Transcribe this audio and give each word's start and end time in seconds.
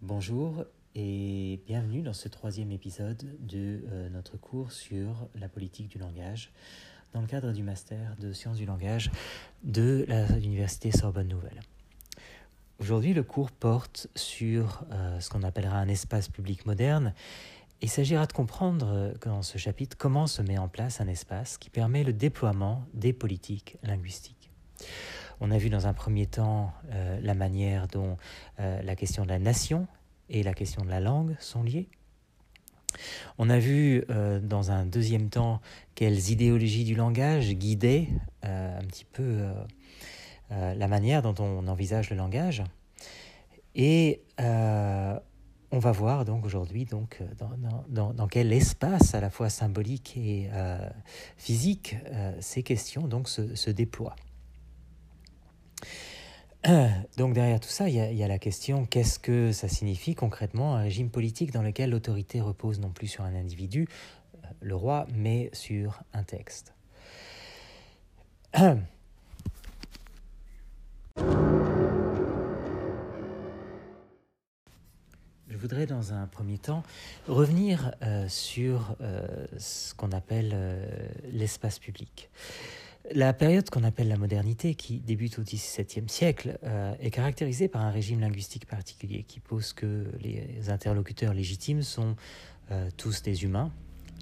Bonjour 0.00 0.64
et 0.94 1.60
bienvenue 1.66 2.02
dans 2.02 2.12
ce 2.12 2.28
troisième 2.28 2.70
épisode 2.70 3.36
de 3.40 3.82
euh, 3.90 4.08
notre 4.10 4.36
cours 4.36 4.70
sur 4.70 5.28
la 5.34 5.48
politique 5.48 5.88
du 5.88 5.98
langage 5.98 6.52
dans 7.12 7.20
le 7.20 7.26
cadre 7.26 7.50
du 7.50 7.64
master 7.64 8.14
de 8.20 8.32
sciences 8.32 8.58
du 8.58 8.64
langage 8.64 9.10
de 9.64 10.06
l'université 10.40 10.92
Sorbonne 10.92 11.26
Nouvelle. 11.26 11.60
Aujourd'hui, 12.78 13.12
le 13.12 13.24
cours 13.24 13.50
porte 13.50 14.06
sur 14.14 14.84
euh, 14.92 15.18
ce 15.18 15.30
qu'on 15.30 15.42
appellera 15.42 15.78
un 15.78 15.88
espace 15.88 16.28
public 16.28 16.64
moderne. 16.64 17.12
Il 17.82 17.90
s'agira 17.90 18.24
de 18.26 18.32
comprendre 18.32 18.86
euh, 18.86 19.14
dans 19.24 19.42
ce 19.42 19.58
chapitre 19.58 19.96
comment 19.96 20.28
se 20.28 20.42
met 20.42 20.58
en 20.58 20.68
place 20.68 21.00
un 21.00 21.08
espace 21.08 21.58
qui 21.58 21.70
permet 21.70 22.04
le 22.04 22.12
déploiement 22.12 22.84
des 22.94 23.12
politiques 23.12 23.78
linguistiques. 23.82 24.52
On 25.40 25.50
a 25.50 25.58
vu 25.58 25.70
dans 25.70 25.86
un 25.86 25.92
premier 25.92 26.26
temps 26.26 26.72
euh, 26.92 27.18
la 27.22 27.34
manière 27.34 27.86
dont 27.88 28.16
euh, 28.58 28.82
la 28.82 28.96
question 28.96 29.22
de 29.24 29.28
la 29.28 29.38
nation 29.38 29.86
et 30.28 30.42
la 30.42 30.52
question 30.52 30.84
de 30.84 30.90
la 30.90 31.00
langue 31.00 31.36
sont 31.38 31.62
liées. 31.62 31.88
On 33.38 33.48
a 33.48 33.58
vu 33.58 34.04
euh, 34.10 34.40
dans 34.40 34.70
un 34.70 34.84
deuxième 34.84 35.28
temps 35.30 35.60
quelles 35.94 36.30
idéologies 36.30 36.84
du 36.84 36.94
langage 36.94 37.52
guidaient 37.52 38.08
un 38.42 38.82
petit 38.86 39.04
peu 39.04 39.42
la 40.50 40.88
manière 40.88 41.20
dont 41.22 41.34
on 41.38 41.66
envisage 41.68 42.08
le 42.08 42.16
langage. 42.16 42.62
Et 43.74 44.22
on 44.38 45.78
va 45.78 45.92
voir 45.92 46.24
donc 46.24 46.46
aujourd'hui 46.46 46.86
donc 46.86 47.20
dans, 47.88 48.28
quel 48.28 48.52
espace 48.52 49.14
à 49.14 49.20
la 49.20 49.28
fois 49.28 49.50
symbolique 49.50 50.16
et 50.16 50.48
physique 51.36 51.96
ces 52.40 52.62
questions 52.62 53.06
donc 53.06 53.28
se 53.28 53.70
déploient. 53.70 54.16
Donc 57.16 57.34
derrière 57.34 57.60
tout 57.60 57.68
ça, 57.68 57.88
il 57.88 57.94
y, 57.94 58.22
a, 58.22 58.28
la 58.28 58.38
question 58.38 58.84
qu'est-ce 58.84 59.18
que 59.18 59.52
ça 59.52 59.68
signifie 59.68 60.14
concrètement 60.14 60.76
un 60.76 60.82
régime 60.82 61.10
politique 61.10 61.52
dans 61.52 61.62
lequel 61.62 61.90
l'autorité 61.90 62.40
repose 62.40 62.80
non 62.80 62.90
plus 62.90 63.06
sur 63.06 63.24
un 63.24 63.34
individu, 63.34 63.88
euh, 64.34 64.48
le 64.60 64.74
roi, 64.74 65.06
mais 65.14 65.50
sur 65.52 66.02
un 66.12 66.24
texte. 66.24 66.74
Je 75.50 75.56
voudrais 75.56 75.86
dans 75.86 76.12
un 76.12 76.26
premier 76.28 76.58
temps 76.58 76.82
revenir 77.26 77.92
euh, 78.02 78.28
sur 78.28 78.94
euh, 79.00 79.26
ce 79.58 79.92
qu'on 79.94 80.12
appelle 80.12 80.56
l'espace 81.32 81.78
public. 81.78 82.30
La 83.14 83.32
période 83.32 83.70
qu'on 83.70 83.84
appelle 83.84 84.08
la 84.08 84.18
modernité, 84.18 84.74
qui 84.74 84.98
débute 84.98 85.38
au 85.38 85.42
XVIIe 85.42 86.08
siècle, 86.08 86.58
euh, 86.64 86.94
est 87.00 87.10
caractérisée 87.10 87.68
par 87.68 87.82
un 87.82 87.90
régime 87.90 88.20
linguistique 88.20 88.66
particulier 88.66 89.22
qui 89.22 89.40
pose 89.40 89.72
que 89.72 90.06
les 90.20 90.68
interlocuteurs 90.68 91.32
légitimes 91.32 91.82
sont 91.82 92.16
euh, 92.70 92.90
tous 92.98 93.22
des 93.22 93.44
humains, 93.44 93.72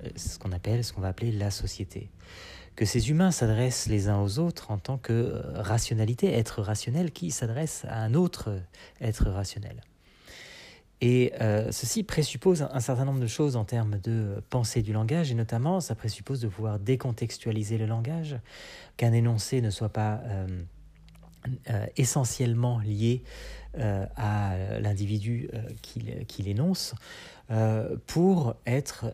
euh, 0.05 0.09
ce 0.15 0.39
qu'on 0.39 0.53
appelle, 0.53 0.85
ce 0.85 0.93
qu'on 0.93 1.01
va 1.01 1.09
appeler 1.09 1.33
la 1.33 1.51
société. 1.51 2.11
Que 2.77 2.85
ces 2.85 3.11
humains 3.11 3.33
s'adressent 3.33 3.89
les 3.89 4.09
uns 4.09 4.21
aux 4.21 4.39
autres 4.39 4.71
en 4.71 4.79
tant 4.79 4.99
que 4.99 5.43
rationalité, 5.55 6.33
être 6.33 6.63
rationnel 6.63 7.11
qui 7.11 7.33
s'adresse 7.33 7.85
à 7.89 7.99
un 7.99 8.15
autre 8.15 8.61
être 9.01 9.31
rationnel. 9.31 9.81
Et 11.01 11.33
euh, 11.41 11.71
ceci 11.73 12.03
présuppose 12.03 12.67
un, 12.71 12.81
certain 12.81 13.05
nombre 13.05 13.21
de 13.21 13.27
choses 13.27 13.57
en 13.57 13.65
termes 13.65 13.99
de 14.01 14.43
pensée 14.49 14.83
du 14.83 14.93
langage, 14.93 15.31
et 15.31 15.35
notamment 15.35 15.81
ça 15.81 15.95
présuppose 15.95 16.41
de 16.41 16.49
pouvoir 16.49 16.79
décontextualiser 16.79 17.77
le 17.77 17.87
langage, 17.87 18.37
qu'un 18.97 19.13
énoncé 19.13 19.61
ne 19.61 19.71
soit 19.71 19.91
pas 19.91 20.21
euh, 20.25 20.47
euh, 21.71 21.87
essentiellement 21.97 22.79
lié 22.79 23.23
à 24.17 24.55
l'individu 24.81 25.51
qui 25.83 26.43
l'énonce, 26.43 26.95
pour 28.07 28.55
être 28.65 29.05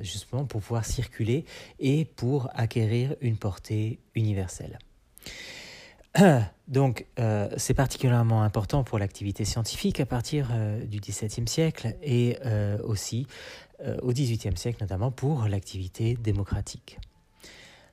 justement 0.00 0.46
pour 0.46 0.62
pouvoir 0.62 0.86
circuler 0.86 1.44
et 1.80 2.06
pour 2.06 2.48
acquérir 2.54 3.14
une 3.20 3.36
portée 3.36 3.98
universelle. 4.14 4.78
Donc, 6.68 7.06
euh, 7.18 7.48
c'est 7.56 7.74
particulièrement 7.74 8.42
important 8.42 8.84
pour 8.84 8.98
l'activité 8.98 9.44
scientifique 9.44 10.00
à 10.00 10.06
partir 10.06 10.48
euh, 10.52 10.84
du 10.84 11.00
XVIIe 11.00 11.48
siècle 11.48 11.96
et 12.02 12.38
euh, 12.46 12.78
aussi 12.84 13.26
au 14.02 14.12
XVIIIe 14.12 14.58
siècle, 14.58 14.82
notamment 14.82 15.10
pour 15.10 15.48
l'activité 15.48 16.18
démocratique. 16.20 16.98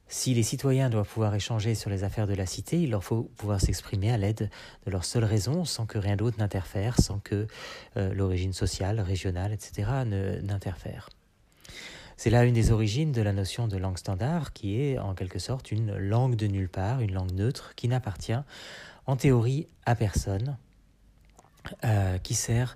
Si 0.10 0.34
les 0.34 0.44
citoyens 0.44 0.90
doivent 0.90 1.08
pouvoir 1.08 1.34
échanger 1.34 1.76
sur 1.76 1.90
les 1.90 2.04
affaires 2.04 2.28
de 2.28 2.34
la 2.34 2.46
cité, 2.46 2.82
il 2.82 2.90
leur 2.90 3.06
faut 3.06 3.32
pouvoir 3.38 3.62
s'exprimer 3.62 4.12
à 4.12 4.18
l'aide 4.18 4.50
de 4.86 4.92
leur 4.92 5.06
seule 5.06 5.24
raison, 5.24 5.64
sans 5.64 5.86
que 5.86 5.98
rien 5.98 6.18
d'autre 6.18 6.40
n'interfère, 6.40 7.00
sans 7.00 7.20
que 7.20 7.48
l'origine 7.96 8.52
sociale, 8.52 9.00
régionale, 9.00 9.54
etc. 9.54 9.90
n'interfère. 10.44 11.08
C'est 12.18 12.32
là 12.32 12.46
une 12.46 12.56
des 12.56 12.72
origines 12.72 13.12
de 13.12 13.22
la 13.22 13.32
notion 13.32 13.68
de 13.68 13.78
langue 13.78 14.00
standard, 14.00 14.52
qui 14.52 14.82
est 14.82 14.98
en 14.98 15.14
quelque 15.14 15.38
sorte 15.38 15.72
une 15.72 15.96
langue 15.96 16.36
de 16.36 16.48
nulle 16.48 16.68
part, 16.68 17.00
une 17.02 17.14
langue 17.14 17.32
neutre, 17.32 17.74
qui 17.76 17.88
n'appartient 17.88 18.34
en 19.06 19.16
théorie 19.16 19.68
à 19.86 19.94
personne, 19.94 20.58
euh, 21.86 22.18
qui 22.18 22.34
sert 22.34 22.76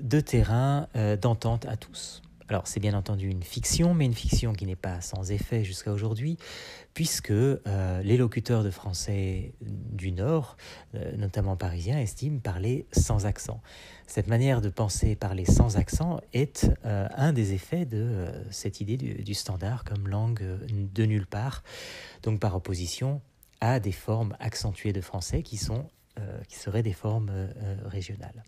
de 0.00 0.18
terrain 0.18 0.88
euh, 0.96 1.16
d'entente 1.16 1.66
à 1.66 1.76
tous. 1.76 2.20
Alors 2.48 2.66
c'est 2.66 2.80
bien 2.80 2.92
entendu 2.92 3.28
une 3.28 3.42
fiction, 3.42 3.94
mais 3.94 4.04
une 4.04 4.14
fiction 4.14 4.52
qui 4.52 4.66
n'est 4.66 4.76
pas 4.76 5.00
sans 5.00 5.30
effet 5.30 5.64
jusqu'à 5.64 5.92
aujourd'hui, 5.92 6.36
puisque 6.92 7.30
euh, 7.30 8.02
les 8.02 8.18
locuteurs 8.18 8.62
de 8.62 8.70
français 8.70 9.54
du 9.62 10.12
Nord, 10.12 10.58
euh, 10.94 11.16
notamment 11.16 11.56
parisiens, 11.56 11.98
estiment 11.98 12.40
parler 12.40 12.86
sans 12.92 13.24
accent. 13.24 13.62
Cette 14.06 14.28
manière 14.28 14.60
de 14.60 14.68
penser 14.68 15.16
parler 15.16 15.46
sans 15.46 15.78
accent 15.78 16.20
est 16.34 16.70
euh, 16.84 17.08
un 17.16 17.32
des 17.32 17.54
effets 17.54 17.86
de 17.86 18.26
cette 18.50 18.80
idée 18.80 18.98
du, 18.98 19.34
standard 19.34 19.84
comme 19.84 20.06
langue 20.06 20.44
de 20.70 21.04
nulle 21.06 21.26
part, 21.26 21.62
donc 22.22 22.40
par 22.40 22.54
opposition 22.54 23.22
à 23.62 23.80
des 23.80 23.92
formes 23.92 24.36
accentuées 24.38 24.92
de 24.92 25.00
français 25.00 25.42
qui, 25.42 25.56
sont, 25.56 25.88
qui 26.48 26.56
seraient 26.56 26.82
des 26.82 26.92
formes 26.92 27.32
régionales. 27.86 28.44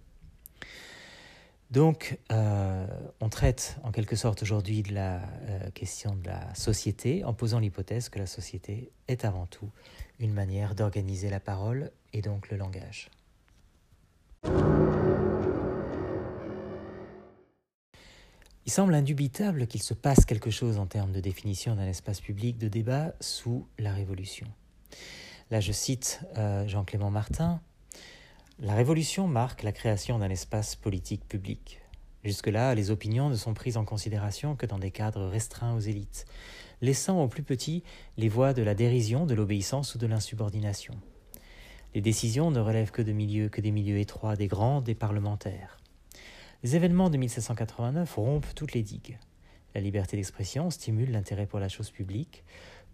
Donc, 1.71 2.19
euh, 2.31 2.87
on 3.21 3.29
traite 3.29 3.79
en 3.83 3.91
quelque 3.91 4.15
sorte 4.15 4.43
aujourd'hui 4.43 4.83
de 4.83 4.95
la 4.95 5.17
euh, 5.17 5.71
question 5.73 6.15
de 6.15 6.27
la 6.27 6.55
société 6.55 7.25
en 7.25 7.35
posant 7.35 7.59
l'hypothèse 7.59 8.09
que 8.09 8.21
la 8.21 8.27
société 8.27 8.93
est 9.09 9.25
avant 9.25 9.47
tout 9.47 9.71
une 10.21 10.33
manière 10.33 10.75
d'organiser 10.75 11.29
la 11.29 11.41
parole 11.41 11.91
et 12.13 12.23
donc 12.23 12.51
le 12.51 12.57
langage. 12.57 13.11
Il 18.65 18.73
semble 18.73 18.95
indubitable 18.95 19.67
qu'il 19.67 19.83
se 19.83 19.95
passe 19.95 20.25
quelque 20.25 20.51
chose 20.51 20.79
en 20.79 20.87
termes 20.87 21.13
de 21.13 21.21
définition 21.21 21.77
d'un 21.77 21.87
espace 21.87 22.21
public 22.21 22.59
de 22.59 22.69
débat 22.69 23.13
sous 23.21 23.67
la 23.79 23.93
Révolution. 23.93 24.47
Là, 25.51 25.61
je 25.61 25.71
cite 25.73 26.21
euh, 26.37 26.67
Jean-Clément 26.67 27.11
Martin, 27.11 27.61
la 28.59 28.75
Révolution 28.75 29.29
marque 29.29 29.63
la 29.63 29.73
création 29.73 30.19
d'un 30.19 30.31
espace 30.31 30.77
politique 30.77 31.29
public. 31.29 31.83
Jusque-là, 32.25 32.75
les 32.75 32.91
opinions 32.91 33.29
ne 33.29 33.37
sont 33.37 33.53
prises 33.53 33.77
en 33.77 33.85
considération 33.85 34.57
que 34.57 34.65
dans 34.65 34.79
des 34.79 34.91
cadres 34.91 35.27
restreints 35.27 35.75
aux 35.75 35.81
élites, 35.81 36.25
laissant 36.81 37.23
aux 37.23 37.29
plus 37.29 37.43
petits 37.43 37.85
les 38.17 38.31
voies 38.31 38.55
de 38.55 38.63
la 38.63 38.75
dérision, 38.75 39.27
de 39.27 39.35
l'obéissance 39.35 39.95
ou 39.95 39.99
de 39.99 40.07
l'insubordination. 40.07 40.95
Les 41.95 42.01
décisions 42.01 42.51
ne 42.51 42.59
relèvent 42.59 42.93
que 42.93 43.03
de 43.03 43.13
milieux, 43.13 43.51
que 43.51 43.61
des 43.61 43.73
milieux 43.73 43.99
étroits, 43.99 44.37
des 44.37 44.49
grands, 44.49 44.81
des 44.81 44.95
parlementaires. 44.95 45.77
Les 46.63 46.77
événements 46.77 47.11
de 47.11 47.19
1789 47.19 48.15
rompent 48.15 48.55
toutes 48.55 48.73
les 48.73 48.83
digues. 48.83 49.19
La 49.75 49.83
liberté 49.83 50.17
d'expression 50.17 50.71
stimule 50.71 51.13
l'intérêt 51.13 51.47
pour 51.47 51.61
la 51.61 51.69
chose 51.69 51.91
publique. 51.91 52.43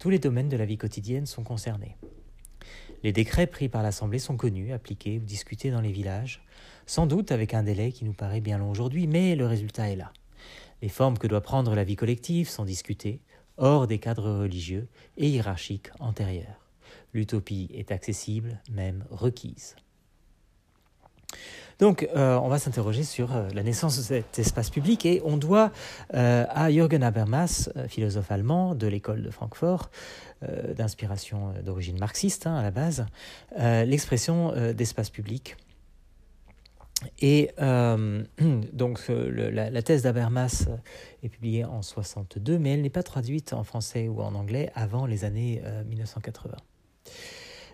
Tous 0.00 0.10
les 0.10 0.18
domaines 0.18 0.48
de 0.48 0.56
la 0.56 0.66
vie 0.66 0.76
quotidienne 0.76 1.26
sont 1.26 1.44
concernés. 1.44 1.96
Les 3.02 3.12
décrets 3.12 3.48
pris 3.48 3.68
par 3.68 3.82
l'Assemblée 3.82 4.18
sont 4.18 4.36
connus, 4.36 4.72
appliqués 4.72 5.18
ou 5.18 5.24
discutés 5.24 5.70
dans 5.70 5.80
les 5.80 5.90
villages, 5.90 6.44
sans 6.86 7.06
doute 7.06 7.32
avec 7.32 7.52
un 7.52 7.64
délai 7.64 7.90
qui 7.90 8.04
nous 8.04 8.12
paraît 8.12 8.40
bien 8.40 8.58
long 8.58 8.70
aujourd'hui, 8.70 9.06
mais 9.06 9.34
le 9.34 9.46
résultat 9.46 9.90
est 9.90 9.96
là. 9.96 10.12
Les 10.82 10.88
formes 10.88 11.18
que 11.18 11.26
doit 11.26 11.40
prendre 11.40 11.74
la 11.74 11.84
vie 11.84 11.96
collective 11.96 12.48
sont 12.48 12.64
discutées, 12.64 13.20
hors 13.56 13.86
des 13.86 13.98
cadres 13.98 14.30
religieux 14.30 14.88
et 15.16 15.28
hiérarchiques 15.28 15.90
antérieurs. 15.98 16.68
L'utopie 17.12 17.70
est 17.74 17.90
accessible, 17.90 18.60
même 18.70 19.04
requise. 19.10 19.76
Donc, 21.82 22.08
euh, 22.14 22.38
on 22.38 22.46
va 22.46 22.60
s'interroger 22.60 23.02
sur 23.02 23.34
euh, 23.34 23.48
la 23.54 23.64
naissance 23.64 23.96
de 23.96 24.02
cet 24.02 24.38
espace 24.38 24.70
public 24.70 25.04
et 25.04 25.20
on 25.24 25.36
doit 25.36 25.72
euh, 26.14 26.46
à 26.48 26.70
Jürgen 26.70 27.02
Habermas, 27.02 27.70
philosophe 27.88 28.30
allemand 28.30 28.76
de 28.76 28.86
l'école 28.86 29.20
de 29.20 29.30
Francfort, 29.30 29.90
d'inspiration 30.76 31.54
d'origine 31.64 31.98
marxiste 31.98 32.46
hein, 32.46 32.54
à 32.54 32.62
la 32.62 32.70
base, 32.70 33.06
l'expression 33.58 34.52
d'espace 34.72 35.10
public. 35.10 35.56
Et 37.20 37.50
donc, 38.72 39.00
la, 39.08 39.82
thèse 39.82 40.02
d'Habermas 40.02 40.68
est 41.24 41.28
publiée 41.28 41.64
en 41.64 41.82
62, 41.82 42.58
mais 42.58 42.74
elle 42.74 42.82
n'est 42.82 42.90
pas 42.90 43.02
traduite 43.02 43.52
en 43.52 43.64
français 43.64 44.06
ou 44.06 44.20
en 44.20 44.34
anglais 44.36 44.70
avant 44.76 45.06
les 45.06 45.24
années 45.24 45.62
1980. 45.88 46.56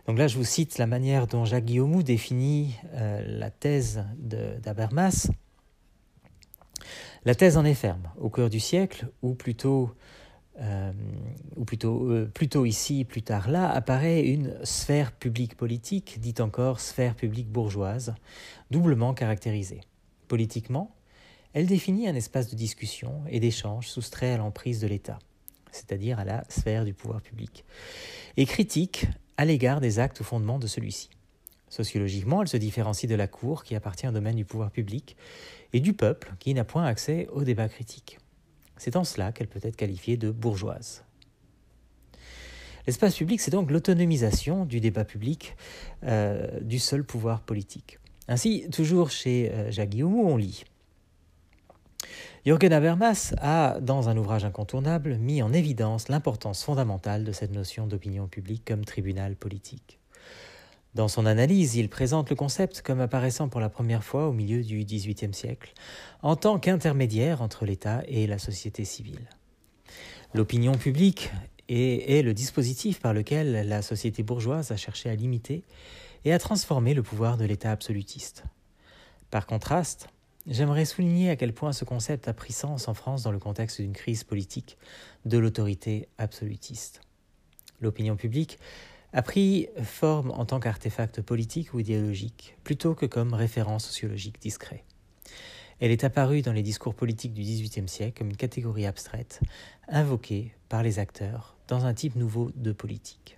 Donc 0.09 0.17
là, 0.17 0.27
je 0.27 0.39
vous 0.39 0.45
cite 0.45 0.79
la 0.79 0.87
manière 0.87 1.27
dont 1.27 1.45
Jacques 1.45 1.67
Guillaumou 1.67 2.03
définit 2.03 2.75
euh, 2.95 3.23
la 3.27 3.51
thèse 3.51 4.07
d'Habermas. 4.17 5.29
La 7.27 7.35
thèse 7.35 7.59
en 7.59 7.65
est 7.67 7.75
ferme. 7.75 8.11
Au 8.17 8.31
cœur 8.31 8.49
du 8.49 8.59
siècle, 8.59 9.09
ou 9.21 9.35
plutôt, 9.35 9.95
euh, 10.61 10.93
ou 11.57 11.67
plutôt, 11.67 12.11
euh, 12.11 12.25
plutôt 12.25 12.65
ici, 12.65 13.05
plus 13.05 13.21
tard 13.21 13.51
là, 13.51 13.69
apparaît 13.71 14.23
une 14.23 14.57
sphère 14.65 15.13
publique 15.13 15.59
politique, 15.59 16.19
dite 16.21 16.41
encore 16.41 16.81
sphère 16.81 17.15
publique 17.15 17.51
bourgeoise, 17.51 18.15
doublement 18.71 19.13
caractérisée. 19.13 19.83
Politiquement, 20.27 20.97
elle 21.53 21.67
définit 21.67 22.09
un 22.09 22.15
espace 22.15 22.49
de 22.49 22.57
discussion 22.57 23.25
et 23.29 23.41
d'échange 23.41 23.89
soustrait 23.89 24.33
à 24.33 24.39
l'emprise 24.39 24.81
de 24.81 24.87
l'État, 24.87 25.19
c'est-à-dire 25.71 26.19
à 26.19 26.25
la 26.25 26.45
sphère 26.49 26.87
du 26.87 26.95
pouvoir 26.95 27.21
public, 27.21 27.67
et 28.39 28.47
critique 28.47 29.07
à 29.39 29.45
l'égard 29.45 29.81
des 29.81 30.01
actes 30.01 30.21
ou 30.21 30.25
fondements 30.25 30.59
de 30.59 30.67
celui-ci. 30.67 31.09
Sociologiquement, 31.71 32.43
elle 32.43 32.49
se 32.49 32.57
différencie 32.57 33.09
de 33.09 33.15
la 33.15 33.29
Cour, 33.29 33.63
qui 33.63 33.75
appartient 33.75 34.07
au 34.07 34.11
domaine 34.11 34.37
du 34.37 34.45
pouvoir 34.45 34.71
public, 34.71 35.17
et 35.73 35.81
du 35.81 35.93
peuple, 35.93 36.35
qui 36.41 36.53
n'a 36.53 36.65
point 36.65 36.85
accès 36.85 37.29
au 37.33 37.45
débat 37.45 37.69
critique. 37.69 38.19
C'est 38.77 38.97
en 38.97 39.05
cela 39.05 39.33
qu'elle 39.33 39.49
peut 39.49 39.61
être 39.63 39.77
qualifiée 39.77 40.17
de 40.17 40.31
bourgeoise. 40.31 41.05
L'espace 42.87 43.17
public, 43.17 43.41
c'est 43.41 43.51
donc 43.51 43.71
l'autonomisation 43.71 44.65
du 44.65 44.81
débat 44.81 45.05
public 45.05 45.57
euh, 46.05 46.61
du 46.61 46.79
seul 46.79 47.05
pouvoir 47.05 47.43
politique. 47.43 47.99
Ainsi, 48.29 48.67
toujours 48.73 49.11
chez 49.11 49.51
euh, 49.53 49.71
Jacques 49.71 49.91
Guillaume, 49.91 50.19
on 50.19 50.37
lit 50.37 50.65
Jürgen 52.49 52.73
Habermas 52.73 53.35
a, 53.43 53.79
dans 53.79 54.09
un 54.09 54.17
ouvrage 54.17 54.47
incontournable, 54.47 55.19
mis 55.19 55.43
en 55.43 55.53
évidence 55.53 56.09
l'importance 56.09 56.65
fondamentale 56.65 57.23
de 57.23 57.31
cette 57.31 57.53
notion 57.53 57.87
d'opinion 57.87 58.27
publique 58.27 58.65
comme 58.65 58.87
tribunal 58.87 59.37
politique. 59.37 59.99
Dans 60.95 61.09
son 61.09 61.27
analyse, 61.27 61.75
il 61.75 61.91
présente 61.91 62.31
le 62.31 62.37
concept 62.37 62.81
comme 62.81 63.01
apparaissant 63.01 63.51
pour 63.51 63.61
la 63.61 63.69
première 63.69 64.03
fois 64.03 64.29
au 64.29 64.33
milieu 64.33 64.63
du 64.63 64.83
XVIIIe 64.83 65.35
siècle, 65.35 65.75
en 66.23 66.37
tant 66.37 66.59
qu'intermédiaire 66.59 67.43
entre 67.43 67.67
l'État 67.67 68.03
et 68.09 68.27
la 68.27 68.39
société 68.39 68.87
civile. 68.87 69.29
L'opinion 70.33 70.73
publique 70.73 71.31
est, 71.69 72.17
est, 72.17 72.23
le 72.23 72.33
dispositif 72.33 72.99
par 72.99 73.13
lequel 73.13 73.69
la 73.69 73.83
société 73.83 74.23
bourgeoise 74.23 74.73
a 74.73 74.77
cherché 74.79 75.11
à 75.11 75.15
limiter 75.15 75.65
et 76.25 76.33
à 76.33 76.39
transformer 76.39 76.95
le 76.95 77.03
pouvoir 77.03 77.37
de 77.37 77.45
l'État 77.45 77.73
absolutiste. 77.73 78.45
Par 79.31 79.45
contraste, 79.45 80.09
J'aimerais 80.49 80.87
souligner 80.87 81.29
à 81.29 81.37
quel 81.37 81.53
point 81.53 81.75
ce 81.75 81.85
concept 81.85 82.27
a 82.27 82.33
pris 82.33 82.55
sens 82.55 82.89
en 82.89 82.95
France 82.95 83.23
dans 83.23 83.33
le 83.33 83.39
contexte 83.39 83.83
d'une 83.83 83.93
crise 83.93 84.25
politique 84.25 84.79
de 85.27 85.37
l'autorité 85.37 86.09
absolutiste. 86.17 87.03
L'opinion 87.83 88.17
publique 88.17 88.59
a 89.13 89.21
pris 89.21 89.69
forme 89.83 90.31
en 90.31 90.47
tant 90.47 90.59
qu'artefact 90.59 91.21
politique 91.21 91.75
ou 91.75 91.81
idéologique, 91.81 92.57
plutôt 92.65 92.95
que 92.95 93.05
comme 93.05 93.35
référent 93.35 93.79
sociologique 93.79 94.41
discret. 94.41 94.85
Elle 95.81 95.91
est 95.91 96.05
apparue 96.05 96.41
dans 96.41 96.55
les 96.55 96.63
discours 96.63 96.95
politiques 96.95 97.35
du 97.35 97.43
XVIIIe 97.43 97.89
siècle 97.89 98.19
comme 98.19 98.31
une 98.31 98.37
catégorie 98.37 98.87
abstraite, 98.87 99.41
invoquée 99.87 100.55
par 100.71 100.83
les 100.83 100.99
acteurs 100.99 101.59
dans 101.69 101.85
un 101.85 101.93
type 101.93 102.17
nouveau 102.17 102.51
de 102.57 102.73
politique. 102.73 103.37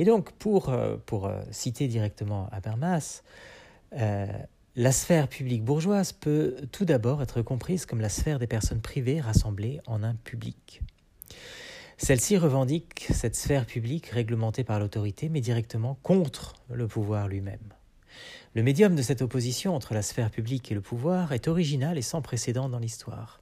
Et 0.00 0.04
donc, 0.04 0.32
pour, 0.32 0.70
euh, 0.70 0.96
pour 1.06 1.26
euh, 1.26 1.40
citer 1.52 1.86
directement 1.86 2.48
Habermas, 2.50 3.22
euh, 3.96 4.26
la 4.76 4.90
sphère 4.90 5.28
publique 5.28 5.64
bourgeoise 5.64 6.12
peut 6.12 6.56
tout 6.72 6.84
d'abord 6.84 7.22
être 7.22 7.42
comprise 7.42 7.86
comme 7.86 8.00
la 8.00 8.08
sphère 8.08 8.38
des 8.38 8.46
personnes 8.46 8.80
privées 8.80 9.20
rassemblées 9.20 9.80
en 9.86 10.02
un 10.02 10.14
public. 10.14 10.80
Celle-ci 11.96 12.36
revendique 12.36 13.06
cette 13.12 13.36
sphère 13.36 13.66
publique 13.66 14.06
réglementée 14.06 14.64
par 14.64 14.80
l'autorité, 14.80 15.28
mais 15.28 15.40
directement 15.40 15.96
contre 16.02 16.54
le 16.72 16.88
pouvoir 16.88 17.28
lui-même. 17.28 17.72
Le 18.54 18.62
médium 18.62 18.96
de 18.96 19.02
cette 19.02 19.22
opposition 19.22 19.76
entre 19.76 19.94
la 19.94 20.02
sphère 20.02 20.30
publique 20.30 20.70
et 20.72 20.74
le 20.74 20.80
pouvoir 20.80 21.32
est 21.32 21.46
original 21.46 21.96
et 21.96 22.02
sans 22.02 22.20
précédent 22.20 22.68
dans 22.68 22.78
l'histoire. 22.80 23.40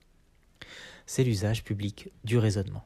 C'est 1.06 1.24
l'usage 1.24 1.64
public 1.64 2.10
du 2.24 2.36
raisonnement. 2.36 2.84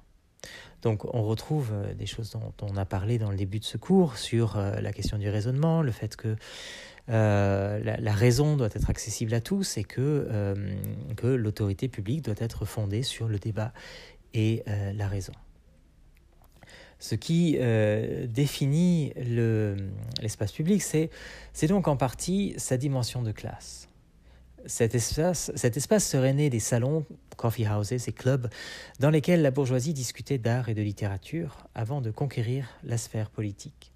Donc 0.82 1.04
on 1.14 1.22
retrouve 1.22 1.70
euh, 1.72 1.94
des 1.94 2.06
choses 2.06 2.30
dont 2.30 2.52
on 2.62 2.76
a 2.76 2.84
parlé 2.84 3.18
dans 3.18 3.30
le 3.30 3.36
début 3.36 3.58
de 3.58 3.64
ce 3.64 3.76
cours 3.76 4.16
sur 4.16 4.56
euh, 4.56 4.80
la 4.80 4.92
question 4.92 5.18
du 5.18 5.28
raisonnement, 5.28 5.82
le 5.82 5.90
fait 5.90 6.14
que 6.16 6.36
euh, 7.08 7.80
la, 7.98 8.12
raison 8.12 8.56
doit 8.56 8.68
être 8.72 8.90
accessible 8.90 9.32
à 9.34 9.40
tous 9.40 9.76
et 9.76 9.84
que, 9.84 10.00
euh, 10.00 10.54
que 11.16 11.28
l'autorité 11.28 11.88
publique 11.88 12.22
doit 12.22 12.34
être 12.38 12.64
fondée 12.64 13.02
sur 13.02 13.28
le 13.28 13.38
débat 13.38 13.72
et 14.34 14.62
euh, 14.68 14.92
la 14.92 15.06
raison. 15.06 15.32
Ce 16.98 17.14
qui 17.14 17.58
définit 18.26 19.12
l'espace 20.22 20.50
public, 20.50 20.82
c'est 20.82 21.66
donc 21.66 21.88
en 21.88 21.96
partie 21.98 22.54
sa 22.56 22.78
dimension 22.78 23.22
de 23.22 23.32
classe. 23.32 23.90
Cet 24.64 24.94
espace 24.94 25.52
serait 25.98 26.32
né 26.32 26.48
des 26.48 26.58
salons, 26.58 27.04
coffee 27.36 27.68
houses 27.68 28.08
et 28.08 28.12
clubs 28.12 28.48
dans 28.98 29.10
lesquels 29.10 29.42
la 29.42 29.50
bourgeoisie 29.50 29.92
discutait 29.92 30.38
d'art 30.38 30.70
et 30.70 30.74
de 30.74 30.80
littérature 30.80 31.68
avant 31.74 32.00
de 32.00 32.10
conquérir 32.10 32.66
la 32.82 32.96
sphère 32.96 33.28
politique. 33.28 33.92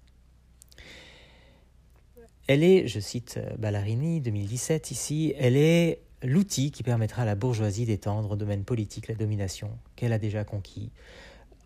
Elle 2.47 2.63
est, 2.63 2.87
je 2.87 2.99
cite 2.99 3.35
euh, 3.37 3.55
Ballarini 3.57 4.21
2017 4.21 4.91
ici, 4.91 5.33
elle 5.37 5.55
est 5.55 6.01
l'outil 6.23 6.71
qui 6.71 6.83
permettra 6.83 7.23
à 7.23 7.25
la 7.25 7.35
bourgeoisie 7.35 7.85
d'étendre 7.85 8.31
au 8.31 8.35
domaine 8.35 8.63
politique 8.63 9.07
la 9.07 9.15
domination 9.15 9.77
qu'elle 9.95 10.13
a 10.13 10.19
déjà 10.19 10.43
conquis 10.43 10.91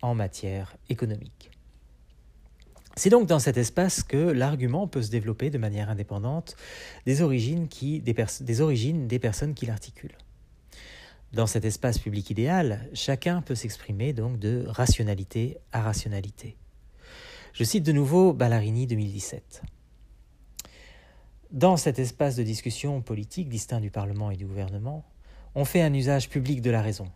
en 0.02 0.16
matière 0.16 0.76
économique. 0.90 1.52
C'est 2.98 3.10
donc 3.10 3.28
dans 3.28 3.40
cet 3.40 3.58
espace 3.58 4.04
que 4.04 4.18
l'argument 4.18 4.88
peut 4.88 5.02
se 5.02 5.12
développer 5.12 5.50
de 5.50 5.58
manière 5.58 5.90
indépendante 5.90 6.56
des 7.06 7.22
origines, 7.22 7.68
des 7.68 9.20
personnes 9.20 9.54
qui 9.54 9.66
l'articulent. 9.66 10.18
Dans 11.34 11.48
cet 11.48 11.66
espace 11.66 12.00
public 12.00 12.30
idéal, 12.30 12.90
chacun 12.94 13.42
peut 13.42 13.56
s'exprimer 13.56 14.14
donc 14.14 14.40
de 14.40 14.64
rationalité 14.68 15.58
à 15.74 15.82
rationalité. 15.82 16.56
Je 17.52 17.66
cite 17.66 17.84
de 17.84 17.92
nouveau 17.92 18.32
Ballarini 18.32 18.88
2017. 18.88 19.62
Dans 21.56 21.78
cet 21.78 22.00
espace 22.00 22.36
de 22.36 22.44
discussion 22.44 23.02
politique 23.02 23.48
distinct 23.48 23.80
du 23.80 23.90
Parlement 23.90 24.30
et 24.30 24.36
du 24.36 24.46
gouvernement, 24.46 25.06
on 25.56 25.64
fait 25.64 25.82
un 25.82 25.94
usage 25.94 26.28
public 26.28 26.62
de 26.62 26.70
la 26.70 26.82
raison. 26.82 27.08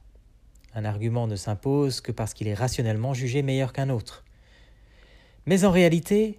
Un 0.74 0.86
argument 0.86 1.28
ne 1.28 1.36
s'impose 1.36 2.00
que 2.00 2.14
parce 2.14 2.34
qu'il 2.34 2.48
est 2.48 2.54
rationnellement 2.54 3.14
jugé 3.14 3.42
meilleur 3.42 3.74
qu'un 3.74 3.90
autre. 3.90 4.24
Mais 5.46 5.66
en 5.66 5.72
réalité, 5.72 6.38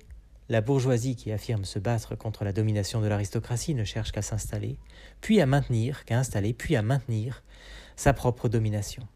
la 0.49 0.63
bourgeoisie 0.63 1.15
qui 1.15 1.31
affirme 1.31 1.67
se 1.67 1.79
battre 1.79 2.17
contre 2.17 2.43
la 2.43 2.55
domination 2.55 3.03
de 3.03 3.07
l'aristocratie 3.07 3.75
ne 3.75 3.85
cherche 3.85 4.13
qu'à 4.13 4.23
s'installer, 4.23 4.79
puis 5.21 5.43
à 5.43 5.45
maintenir, 5.45 6.07
qu'à 6.07 6.19
installer, 6.19 6.55
puis 6.55 6.77
à 6.77 6.83
maintenir 6.83 7.43
sa 7.97 8.15
propre 8.15 8.49
domination. 8.49 9.07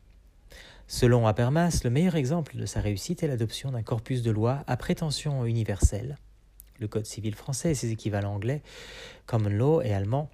Selon 0.88 1.26
Habermas, 1.26 1.80
le 1.84 1.90
meilleur 1.90 2.16
exemple 2.16 2.58
de 2.58 2.66
sa 2.66 2.82
réussite 2.82 3.22
est 3.22 3.28
l'adoption 3.28 3.70
d'un 3.70 3.82
corpus 3.82 4.20
de 4.20 4.30
lois 4.30 4.62
à 4.66 4.76
prétention 4.76 5.46
universelle, 5.46 6.18
le 6.78 6.88
Code 6.88 7.06
civil 7.06 7.34
français 7.34 7.72
et 7.72 7.74
ses 7.74 7.90
équivalents 7.90 8.34
anglais, 8.34 8.62
Common 9.26 9.50
Law 9.50 9.82
et 9.82 9.92
allemand, 9.92 10.30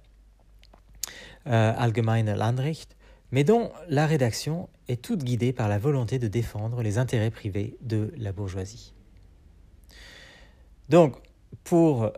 euh, 1.47 1.73
Allgemeine 1.77 2.33
Landrecht, 2.35 2.95
mais 3.31 3.43
dont 3.43 3.71
la 3.87 4.05
rédaction 4.05 4.69
est 4.87 5.01
toute 5.01 5.23
guidée 5.23 5.53
par 5.53 5.69
la 5.69 5.77
volonté 5.77 6.19
de 6.19 6.27
défendre 6.27 6.81
les 6.81 6.97
intérêts 6.97 7.31
privés 7.31 7.77
de 7.81 8.13
la 8.17 8.31
bourgeoisie. 8.31 8.93
Donc, 10.89 11.15
pour 11.63 12.03
euh, 12.03 12.11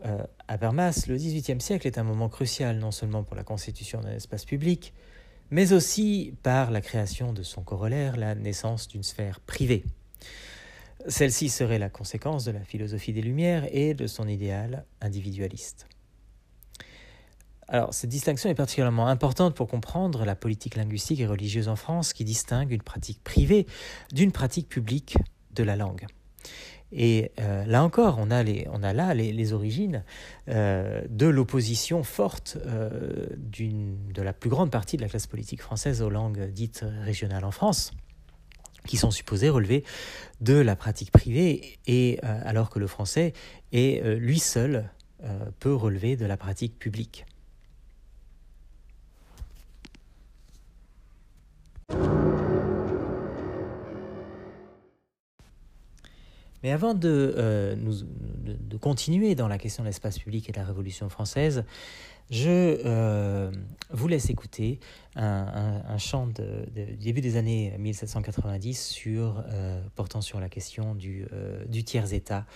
Habermas, 0.48 1.04
le 1.08 1.16
XVIIIe 1.16 1.60
siècle 1.60 1.86
est 1.86 1.98
un 1.98 2.02
moment 2.02 2.28
crucial 2.28 2.78
non 2.78 2.90
seulement 2.90 3.22
pour 3.22 3.36
la 3.36 3.44
constitution 3.44 4.00
d'un 4.00 4.12
espace 4.12 4.44
public, 4.44 4.92
mais 5.50 5.72
aussi 5.72 6.34
par 6.42 6.70
la 6.70 6.80
création 6.80 7.32
de 7.32 7.42
son 7.42 7.62
corollaire, 7.62 8.16
la 8.16 8.34
naissance 8.34 8.88
d'une 8.88 9.02
sphère 9.02 9.40
privée. 9.40 9.84
Celle-ci 11.06 11.50
serait 11.50 11.78
la 11.78 11.90
conséquence 11.90 12.44
de 12.44 12.52
la 12.52 12.60
philosophie 12.60 13.12
des 13.12 13.20
Lumières 13.20 13.66
et 13.70 13.94
de 13.94 14.06
son 14.06 14.26
idéal 14.26 14.84
individualiste. 15.00 15.86
Alors, 17.68 17.92
cette 17.94 18.10
distinction 18.10 18.50
est 18.50 18.54
particulièrement 18.54 19.08
importante 19.08 19.54
pour 19.54 19.68
comprendre 19.68 20.24
la 20.24 20.34
politique 20.34 20.76
linguistique 20.76 21.20
et 21.20 21.26
religieuse 21.26 21.68
en 21.68 21.76
France 21.76 22.12
qui 22.12 22.24
distingue 22.24 22.72
une 22.72 22.82
pratique 22.82 23.22
privée 23.22 23.66
d'une 24.12 24.32
pratique 24.32 24.68
publique 24.68 25.16
de 25.52 25.62
la 25.62 25.76
langue. 25.76 26.06
Et 26.92 27.32
euh, 27.40 27.64
là 27.64 27.82
encore, 27.82 28.18
on 28.20 28.30
a, 28.30 28.42
les, 28.42 28.68
là 28.80 29.14
les, 29.14 29.32
les 29.32 29.52
origines 29.52 30.04
euh, 30.48 31.02
de 31.08 31.26
l'opposition 31.26 32.02
forte 32.02 32.58
euh, 32.66 33.26
de 33.36 34.22
la 34.22 34.32
plus 34.32 34.50
grande 34.50 34.70
partie 34.70 34.96
de 34.96 35.02
la 35.02 35.08
classe 35.08 35.26
politique 35.26 35.62
française 35.62 36.02
aux 36.02 36.10
langues 36.10 36.50
dites 36.50 36.84
régionales 37.02 37.44
en 37.44 37.50
France 37.50 37.92
qui 38.86 38.96
sont 38.96 39.10
supposés 39.10 39.48
relever 39.48 39.84
de 40.40 40.54
la 40.54 40.76
pratique 40.76 41.10
privée, 41.10 41.78
et 41.86 42.18
euh, 42.22 42.40
alors 42.44 42.70
que 42.70 42.78
le 42.78 42.86
français 42.86 43.32
est 43.72 44.02
euh, 44.02 44.16
lui 44.16 44.38
seul 44.38 44.90
euh, 45.24 45.46
peut 45.58 45.74
relever 45.74 46.16
de 46.16 46.26
la 46.26 46.36
pratique 46.36 46.78
publique. 46.78 47.26
Mais 56.62 56.70
avant 56.70 56.94
de, 56.94 57.76
de, 57.76 58.76
continuer 58.78 59.34
dans 59.34 59.48
la 59.48 59.58
question 59.58 59.82
de 59.82 59.88
l'espace 59.88 60.18
public 60.18 60.48
et 60.48 60.52
de 60.52 60.56
la 60.56 60.64
Révolution 60.64 61.10
française, 61.10 61.64
je 62.30 63.50
vous 63.90 64.08
laisse 64.08 64.30
écouter 64.30 64.80
un, 65.16 65.98
chant 65.98 66.26
de, 66.26 66.66
début 66.98 67.20
des 67.20 67.36
années 67.36 67.74
1790 67.78 68.88
sur, 68.88 69.44
portant 69.94 70.20
sur 70.20 70.40
la 70.40 70.48
question 70.48 70.94
du, 70.94 71.26
du 71.66 71.84
tiers-État 71.84 72.46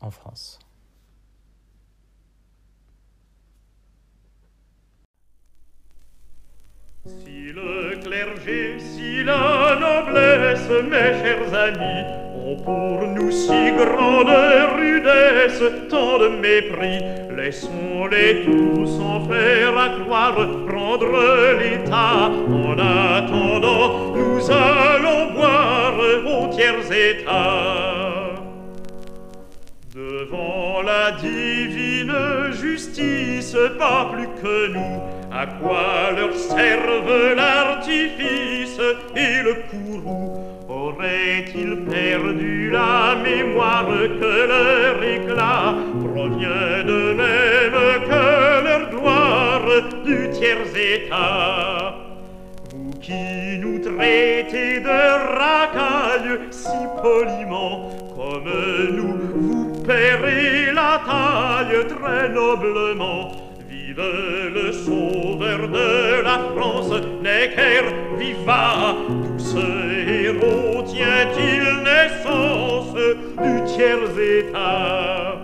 en 0.00 0.10
France. 0.10 0.58
Si 7.04 7.50
le 7.52 8.00
clergé, 8.00 8.78
si 8.78 9.24
la 9.24 9.74
noblesse, 9.74 10.68
mes 10.84 11.20
chers 11.20 11.52
amis, 11.52 12.31
pour 12.64 13.06
nous 13.06 13.30
si 13.30 13.70
grande 13.72 14.34
rudesse, 14.76 15.62
tant 15.88 16.18
de 16.18 16.28
mépris, 16.28 17.00
laissons-les 17.36 18.44
tous 18.44 19.00
en 19.00 19.20
faire 19.28 19.78
accroire, 19.78 20.34
prendre 20.66 21.58
l'État. 21.58 22.30
En 22.48 22.76
attendant, 22.78 24.14
nous 24.14 24.50
allons 24.50 25.32
boire 25.34 25.98
au 26.26 26.52
tiers 26.52 26.90
état. 26.90 28.34
Devant 29.94 30.82
la 30.82 31.12
divine 31.12 32.12
justice, 32.52 33.56
pas 33.78 34.10
plus 34.12 34.28
que 34.42 34.72
nous, 34.72 35.00
à 35.32 35.46
quoi 35.46 36.12
leur 36.16 36.34
servent 36.34 37.34
l'artifice? 37.36 38.80
Et 39.14 39.42
le 39.42 39.54
courroux 39.70 40.51
Aurait-il 41.02 41.84
perdu 41.86 42.70
la 42.70 43.16
mémoire 43.16 43.88
que 43.88 44.46
leur 44.46 45.02
éclat 45.02 45.74
provient 45.98 46.84
de 46.86 47.14
même 47.14 48.04
que 48.08 48.64
leur 48.64 48.88
gloire 48.90 49.66
du 50.04 50.30
tiers-état 50.30 51.96
Vous 52.72 52.92
qui 53.00 53.58
nous 53.58 53.80
traitez 53.80 54.78
de 54.78 55.38
racailles 55.38 56.38
si 56.50 56.68
poliment 57.02 57.90
comme 58.14 58.52
nous 58.92 59.18
vous 59.34 59.82
paierez 59.82 60.72
la 60.72 61.00
taille 61.04 61.84
très 61.88 62.28
noblement 62.28 63.41
le 63.96 64.72
sauveur 64.72 65.68
de 65.68 66.22
la 66.22 66.38
France, 66.54 66.92
Necker 67.22 67.84
viva, 68.18 68.96
tout 69.08 69.38
ce 69.38 69.58
héros 70.08 70.82
tient-il 70.82 71.82
naissance 71.82 72.94
du 72.94 73.64
tiers-état 73.74 75.36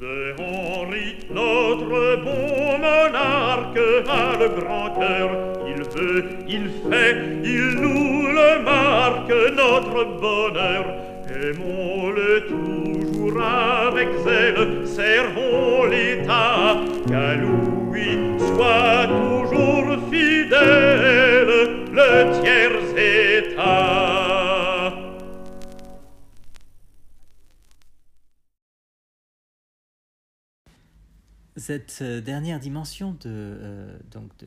De 0.00 0.34
Henri, 0.38 1.16
notre 1.30 2.22
bon 2.24 2.78
monarque, 2.78 3.78
a 4.08 4.38
le 4.38 4.48
grand 4.60 4.90
cœur, 4.98 5.30
il 5.66 5.82
veut, 5.82 6.24
il 6.48 6.68
fait, 6.90 7.16
il 7.44 7.80
nous 7.80 8.28
le 8.28 8.62
marque, 8.62 9.32
notre 9.56 10.04
bonheur, 10.20 10.84
aimons-le 11.28 12.46
avec 13.40 14.08
zèle, 14.24 14.86
servons 14.86 15.84
l'État, 15.86 16.76
qu'à 17.08 17.34
Louis 17.36 18.38
soit 18.38 19.06
toujours 19.08 19.98
fidèle 20.10 21.84
le 21.92 22.40
tiers-État. 22.40 24.04
Cette 31.56 32.00
euh, 32.02 32.20
dernière 32.20 32.60
dimension 32.60 33.12
de, 33.12 33.18
euh, 33.26 33.98
donc 34.10 34.36
de 34.38 34.46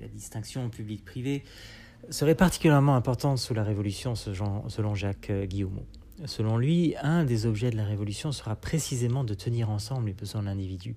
la, 0.00 0.08
distinction 0.08 0.70
public-privé 0.70 1.42
serait 2.08 2.34
particulièrement 2.34 2.96
importante 2.96 3.38
sous 3.38 3.52
la 3.52 3.62
Révolution 3.64 4.14
selon 4.14 4.94
Jacques 4.94 5.30
euh, 5.30 5.44
Guillaume. 5.44 5.80
Selon 6.24 6.56
lui, 6.56 6.94
un 7.02 7.24
des 7.24 7.44
objets 7.44 7.70
de 7.70 7.76
la 7.76 7.84
Révolution 7.84 8.32
sera 8.32 8.56
précisément 8.56 9.22
de 9.22 9.34
tenir 9.34 9.68
ensemble 9.68 10.06
les 10.06 10.14
besoins 10.14 10.40
de 10.40 10.46
l'individu 10.46 10.96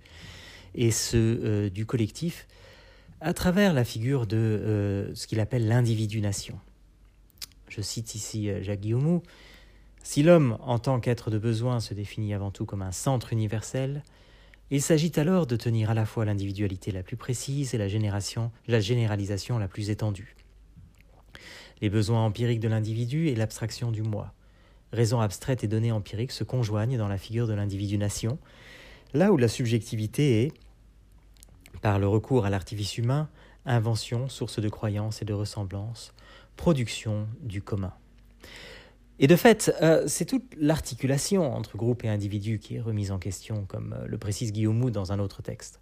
et 0.76 0.92
ceux 0.92 1.42
euh, 1.44 1.70
du 1.70 1.86
collectif 1.86 2.48
à 3.20 3.34
travers 3.34 3.74
la 3.74 3.84
figure 3.84 4.28
de 4.28 4.38
euh, 4.38 5.16
ce 5.16 5.28
qu'il 5.28 5.42
appelle 5.42 5.68
l'individu-nation. 5.68 6.58
Je 7.68 7.82
cite 7.82 8.16
ici 8.16 8.50
euh, 8.50 8.64
Jacques 8.64 8.80
Guillaume. 8.80 9.22
Si 10.04 10.24
l'homme, 10.24 10.58
en 10.62 10.80
tant 10.80 11.02
qu'être 11.02 11.30
de 11.30 11.38
besoin, 11.38 11.82
se 11.82 11.94
définit 11.94 12.34
avant 12.34 12.52
tout 12.52 12.66
comme 12.66 12.82
un 12.82 12.94
centre 12.94 13.34
universel, 13.34 14.04
il 14.72 14.82
s'agit 14.82 15.12
alors 15.18 15.48
de 15.48 15.58
tenir 15.58 15.90
à 15.90 15.94
la 15.94 16.06
fois 16.06 16.24
l'individualité 16.24 16.92
la 16.92 17.04
plus 17.04 17.18
précise 17.18 17.74
et 17.74 17.78
la 17.78 17.90
généralisation 17.90 19.58
la 19.58 19.68
plus 19.68 19.90
étendue. 19.90 20.36
Les 21.82 21.90
besoins 21.90 22.24
empiriques 22.24 22.60
de 22.60 22.68
l'individu 22.70 23.28
et 23.28 23.36
l'abstraction 23.36 23.92
du 23.92 24.02
moi 24.02 24.34
raisons 24.91 25.19
abstraites 25.22 25.63
et 25.63 25.67
données 25.67 25.91
empiriques 25.91 26.31
se 26.31 26.43
conjoignent 26.43 26.98
dans 26.98 27.08
la 27.08 27.17
figure 27.17 27.48
de 27.48 27.53
l'individu-nation, 27.53 28.38
là 29.13 29.31
où 29.31 29.38
la 29.38 29.48
subjectivité 29.48 30.43
est, 30.43 30.53
par 31.81 32.00
le 32.00 32.08
recours 32.08 32.46
à 32.46 32.50
l'artifice 32.50 32.98
humain, 32.98 33.29
invention, 33.65 34.29
source 34.29 34.60
de 34.60 34.69
croyance 34.69 35.22
et 35.22 35.25
de 35.25 35.34
ressemblance, 35.34 36.13
production 36.55 37.27
du 37.41 37.62
commun. 37.62 37.93
Et 39.19 39.27
de 39.27 39.36
fait, 39.36 39.74
euh, 39.81 40.05
c'est 40.08 40.25
toute 40.25 40.46
l'articulation 40.58 41.53
entre 41.53 41.75
groupe 41.75 42.05
et 42.05 42.10
individu 42.10 42.60
qui 42.60 42.77
est 42.77 42.81
remise 42.81 43.12
en 43.12 43.19
question, 43.19 43.65
comme 43.65 43.96
le 44.05 44.17
précise 44.17 44.53
Guillaume 44.53 44.89
dans 44.91 45.12
un 45.12 45.19
autre 45.19 45.41
texte. 45.41 45.81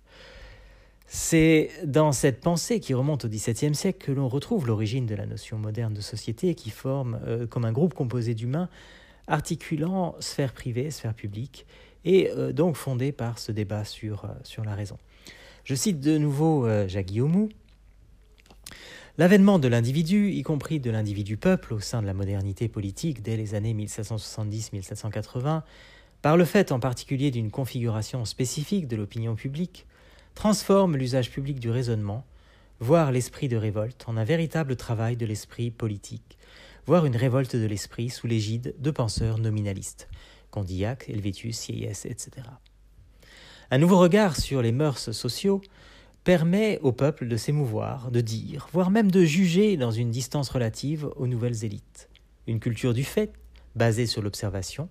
C'est 1.10 1.72
dans 1.86 2.12
cette 2.12 2.42
pensée 2.42 2.82
qui 2.82 2.94
remonte 2.94 3.24
au 3.24 3.30
XVIIe 3.30 3.74
siècle 3.74 4.06
que 4.06 4.12
l'on 4.12 4.28
retrouve 4.28 4.68
l'origine 4.68 5.06
de 5.06 5.16
la 5.16 5.26
notion 5.26 5.58
moderne 5.58 5.94
de 5.94 6.02
société 6.02 6.54
qui 6.54 6.70
forme 6.70 7.20
euh, 7.26 7.48
comme 7.48 7.64
un 7.64 7.72
groupe 7.72 7.94
composé 7.94 8.36
d'humains 8.36 8.68
articulant 9.28 10.16
sphère 10.20 10.54
privée, 10.54 10.92
sphère 10.92 11.14
publique, 11.14 11.66
et 12.04 12.30
euh, 12.32 12.52
donc 12.52 12.76
fondé 12.76 13.14
par 13.14 13.40
ce 13.40 13.54
débat 13.54 13.86
sur, 13.86 14.26
euh, 14.26 14.30
sur 14.44 14.66
la 14.66 14.76
raison. 14.76 14.98
Je 15.64 15.76
cite 15.76 16.00
de 16.00 16.18
nouveau 16.18 16.66
Jacques 16.88 17.08
Guillaume. 17.08 17.50
L'avènement 19.18 19.60
de 19.60 19.68
l'individu, 19.68 20.32
y 20.32 20.42
compris 20.42 20.80
de 20.80 20.90
l'individu-peuple 20.90 21.74
au 21.74 21.82
sein 21.82 22.02
de 22.02 22.08
la 22.08 22.14
modernité 22.14 22.70
politique 22.70 23.22
dès 23.22 23.36
les 23.36 23.54
années 23.54 23.74
1770-1780, 23.74 25.64
par 26.22 26.38
le 26.38 26.46
fait 26.46 26.72
en 26.72 26.80
particulier 26.80 27.32
d'une 27.32 27.52
configuration 27.52 28.24
spécifique 28.24 28.88
de 28.88 28.96
l'opinion 28.96 29.36
publique, 29.36 29.88
transforme 30.38 30.98
l'usage 30.98 31.32
public 31.32 31.60
du 31.60 31.72
raisonnement, 31.72 32.24
voire 32.80 33.12
l'esprit 33.12 33.48
de 33.48 33.58
révolte, 33.58 34.06
en 34.06 34.18
un 34.18 34.24
véritable 34.24 34.76
travail 34.76 35.18
de 35.18 35.26
l'esprit 35.26 35.72
politique, 35.72 36.38
voire 36.86 37.08
une 37.08 37.16
révolte 37.16 37.56
de 37.56 37.66
l'esprit 37.66 38.12
sous 38.12 38.28
l'égide 38.28 38.76
de 38.78 38.92
penseurs 38.92 39.40
nominalistes, 39.40 40.08
Condillac, 40.52 41.10
Helvétius, 41.10 41.58
Sieyès, 41.58 42.06
etc. 42.06 42.30
Un 43.72 43.80
nouveau 43.80 43.98
regard 43.98 44.36
sur 44.36 44.62
les 44.62 44.72
mœurs 44.72 45.12
sociaux 45.12 45.60
permet 46.24 46.78
au 46.84 46.92
peuple 46.92 47.28
de 47.28 47.36
s'émouvoir, 47.36 48.12
de 48.12 48.22
dire, 48.22 48.70
voire 48.72 48.92
même 48.92 49.10
de 49.10 49.26
juger 49.26 49.76
dans 49.76 49.90
une 49.90 50.12
distance 50.12 50.50
relative 50.50 51.10
aux 51.16 51.26
nouvelles 51.26 51.66
élites. 51.66 52.10
Une 52.46 52.60
culture 52.60 52.94
du 52.94 53.04
fait, 53.04 53.34
basée 53.76 54.06
sur 54.06 54.22
l'observation, 54.22 54.88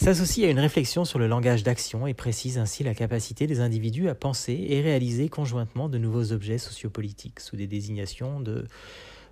s'associe 0.00 0.46
à 0.46 0.50
une 0.50 0.58
réflexion 0.58 1.04
sur 1.04 1.18
le 1.18 1.26
langage 1.26 1.62
d'action 1.62 2.06
et 2.06 2.14
précise 2.14 2.56
ainsi 2.56 2.82
la 2.82 2.94
capacité 2.94 3.46
des 3.46 3.60
individus 3.60 4.08
à 4.08 4.14
penser 4.14 4.66
et 4.70 4.80
réaliser 4.80 5.28
conjointement 5.28 5.90
de 5.90 5.98
nouveaux 5.98 6.32
objets 6.32 6.56
sociopolitiques 6.56 7.38
sous 7.38 7.56
des 7.56 7.66
désignations 7.66 8.40
de 8.40 8.66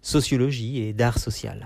sociologie 0.02 0.80
et 0.82 0.92
d'art 0.92 1.18
social. 1.18 1.64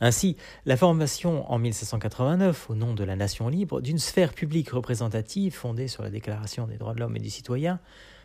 Ainsi, 0.00 0.36
la 0.66 0.76
formation 0.76 1.50
en 1.50 1.58
1789, 1.58 2.68
au 2.68 2.74
nom 2.74 2.92
de 2.92 3.04
la 3.04 3.16
nation 3.16 3.48
libre, 3.48 3.80
d'une 3.80 3.98
sphère 3.98 4.34
publique 4.34 4.70
représentative 4.70 5.54
fondée 5.54 5.88
sur 5.88 6.02
la 6.02 6.10
Déclaration 6.10 6.66
des 6.66 6.76
droits 6.76 6.92
de 6.92 7.00
l'homme 7.00 7.16
et 7.16 7.20
du 7.20 7.30
citoyen, 7.30 7.80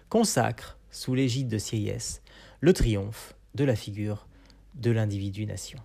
consacre, 0.09 0.77
sous 0.91 1.15
l'égide 1.15 1.47
de 1.47 1.57
Sieyès, 1.57 2.21
le 2.59 2.73
triomphe 2.73 3.33
de 3.55 3.63
la 3.63 3.77
figure 3.77 4.27
de 4.75 4.91
l'individu-nation. 4.91 5.79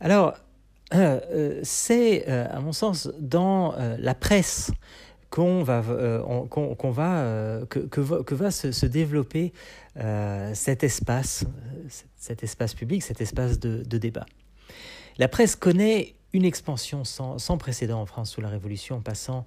Alors, 0.00 0.34
c'est, 0.92 2.28
euh, 2.28 2.46
à 2.50 2.60
mon 2.60 2.72
sens, 2.72 3.10
dans 3.18 3.74
la 3.98 4.14
presse 4.14 4.70
qu'on 5.30 5.62
va, 5.62 5.80
va, 5.80 6.22
que, 7.68 8.34
va, 8.34 8.50
se, 8.50 8.86
développer 8.86 9.52
cet 10.54 10.84
espace, 10.84 11.44
cet 12.16 12.42
espace 12.42 12.74
public, 12.74 13.02
cet 13.02 13.20
espace 13.20 13.58
de, 13.58 13.98
débat. 13.98 14.26
La 15.18 15.28
presse 15.28 15.56
connaît 15.56 16.14
une 16.32 16.44
expansion 16.44 17.04
sans, 17.04 17.58
précédent 17.58 18.00
en 18.00 18.06
France 18.06 18.30
sous 18.30 18.40
la 18.40 18.48
Révolution, 18.48 19.00
passant 19.00 19.44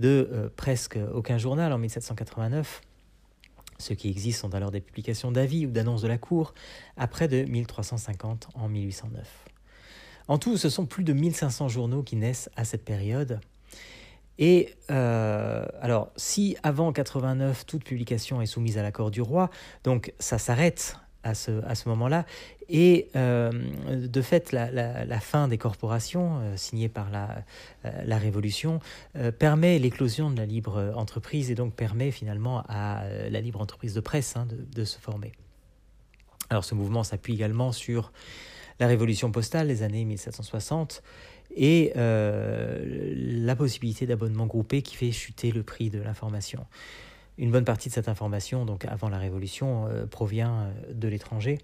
de 0.00 0.50
presque 0.56 0.98
aucun 1.14 1.38
journal 1.38 1.72
en 1.72 1.78
1789 1.78 2.80
Ceux 3.78 3.94
qui 3.94 4.08
existent 4.08 4.48
sont 4.48 4.54
alors 4.54 4.70
des 4.70 4.80
publications 4.80 5.30
d'avis 5.30 5.66
ou 5.66 5.70
d'annonces 5.70 6.02
de 6.02 6.08
la 6.08 6.18
cour, 6.18 6.54
après 6.96 7.28
de 7.28 7.44
1350 7.44 8.48
en 8.54 8.68
1809. 8.68 9.50
En 10.30 10.38
tout, 10.38 10.56
ce 10.56 10.68
sont 10.68 10.86
plus 10.86 11.02
de 11.02 11.12
1500 11.12 11.66
journaux 11.66 12.04
qui 12.04 12.14
naissent 12.14 12.50
à 12.54 12.64
cette 12.64 12.84
période. 12.84 13.40
Et 14.38 14.76
euh, 14.88 15.66
alors, 15.80 16.12
si 16.14 16.56
avant 16.62 16.92
89, 16.92 17.66
toute 17.66 17.82
publication 17.82 18.40
est 18.40 18.46
soumise 18.46 18.78
à 18.78 18.82
l'accord 18.82 19.10
du 19.10 19.22
roi, 19.22 19.50
donc 19.82 20.12
ça 20.20 20.38
s'arrête 20.38 21.00
à 21.24 21.34
ce, 21.34 21.88
moment-là. 21.88 22.26
Et 22.68 23.08
euh, 23.16 23.50
de 23.90 24.22
fait, 24.22 24.52
la, 24.52 25.18
fin 25.18 25.48
des 25.48 25.58
corporations, 25.58 26.38
euh, 26.38 26.56
signée 26.56 26.88
par 26.88 27.08
la, 27.10 28.16
Révolution, 28.16 28.78
permet 29.40 29.80
l'éclosion 29.80 30.30
de 30.30 30.36
la 30.36 30.46
libre 30.46 30.92
entreprise 30.94 31.50
et 31.50 31.56
donc 31.56 31.74
permet 31.74 32.12
finalement 32.12 32.62
à 32.68 33.02
la 33.28 33.40
libre 33.40 33.60
entreprise 33.60 33.94
de 33.94 34.00
presse 34.00 34.36
hein, 34.36 34.46
de, 34.46 34.84
se 34.84 35.00
former. 35.00 35.32
Alors 36.50 36.64
ce 36.64 36.76
mouvement 36.76 37.02
s'appuie 37.02 37.34
également 37.34 37.72
sur 37.72 38.12
la 38.80 38.88
Révolution 38.88 39.30
postale 39.30 39.68
des 39.68 39.82
années 39.84 40.04
1760 40.04 41.02
et 41.54 41.92
la 41.94 43.54
possibilité 43.54 44.06
d'abonnement 44.06 44.46
groupé 44.46 44.82
qui 44.82 44.96
fait 44.96 45.12
chuter 45.12 45.52
le 45.52 45.62
prix 45.62 45.90
de 45.90 46.00
l'information. 46.00 46.66
Une 47.40 47.50
bonne 47.50 47.64
partie 47.64 47.88
de 47.88 47.94
cette 47.94 48.10
information, 48.10 48.66
donc 48.66 48.84
avant 48.84 49.08
la 49.08 49.16
Révolution, 49.16 49.86
euh, 49.86 50.04
provient 50.04 50.60
euh, 50.60 50.92
de 50.92 51.08
l'étranger 51.08 51.58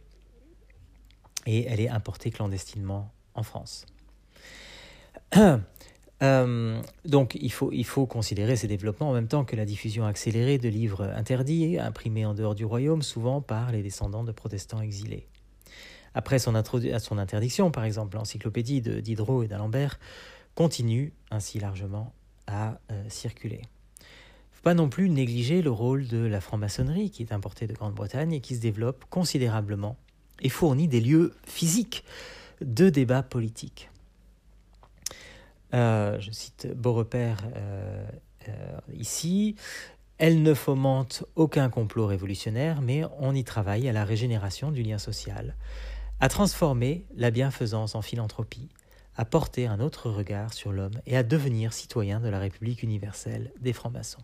et 1.44 1.66
elle 1.66 1.80
est 1.80 1.90
importée 1.90 2.30
clandestinement 2.30 3.12
en 3.34 3.42
France. 3.42 3.86
Euh, 6.22 6.80
donc 7.04 7.36
il 7.38 7.52
faut, 7.52 7.70
il 7.72 7.84
faut 7.84 8.06
considérer 8.06 8.56
ces 8.56 8.66
développements 8.66 9.10
en 9.10 9.12
même 9.12 9.28
temps 9.28 9.44
que 9.44 9.54
la 9.54 9.66
diffusion 9.66 10.06
accélérée 10.06 10.56
de 10.56 10.70
livres 10.70 11.02
interdits, 11.14 11.78
imprimés 11.78 12.24
en 12.24 12.32
dehors 12.32 12.54
du 12.54 12.64
royaume, 12.64 13.02
souvent 13.02 13.42
par 13.42 13.70
les 13.70 13.82
descendants 13.82 14.24
de 14.24 14.32
protestants 14.32 14.80
exilés. 14.80 15.26
Après 16.16 16.40
son, 16.40 16.56
interdiction, 16.56 17.70
par 17.70 17.84
exemple, 17.84 18.16
l'encyclopédie 18.16 18.80
de 18.80 18.98
Diderot 18.98 19.44
et 19.44 19.48
d'Alembert 19.48 20.00
continue 20.56 21.12
ainsi 21.30 21.60
largement 21.60 22.12
à 22.48 22.78
circuler 23.08 23.62
pas 24.66 24.74
non 24.74 24.88
plus 24.88 25.08
négliger 25.08 25.62
le 25.62 25.70
rôle 25.70 26.08
de 26.08 26.18
la 26.18 26.40
franc-maçonnerie 26.40 27.10
qui 27.10 27.22
est 27.22 27.32
importée 27.32 27.68
de 27.68 27.72
Grande-Bretagne 27.72 28.32
et 28.32 28.40
qui 28.40 28.56
se 28.56 28.60
développe 28.60 29.04
considérablement 29.10 29.96
et 30.42 30.48
fournit 30.48 30.88
des 30.88 31.00
lieux 31.00 31.36
physiques 31.46 32.02
de 32.60 32.88
débats 32.88 33.22
politiques. 33.22 33.90
Euh, 35.72 36.18
je 36.18 36.32
cite 36.32 36.66
Beaurepaire 36.74 37.44
euh, 37.54 38.08
euh, 38.48 38.78
ici. 38.92 39.54
Elle 40.18 40.42
ne 40.42 40.52
fomente 40.52 41.22
aucun 41.36 41.70
complot 41.70 42.06
révolutionnaire, 42.08 42.82
mais 42.82 43.04
on 43.20 43.36
y 43.36 43.44
travaille 43.44 43.88
à 43.88 43.92
la 43.92 44.04
régénération 44.04 44.72
du 44.72 44.82
lien 44.82 44.98
social, 44.98 45.54
à 46.20 46.28
transformer 46.28 47.04
la 47.14 47.30
bienfaisance 47.30 47.94
en 47.94 48.02
philanthropie, 48.02 48.68
à 49.16 49.24
porter 49.24 49.66
un 49.66 49.80
autre 49.80 50.10
regard 50.10 50.52
sur 50.52 50.72
l'homme 50.72 50.98
et 51.06 51.16
à 51.16 51.22
devenir 51.22 51.72
citoyen 51.72 52.20
de 52.20 52.28
la 52.28 52.38
République 52.38 52.82
universelle 52.82 53.50
des 53.60 53.72
francs-maçons. 53.72 54.22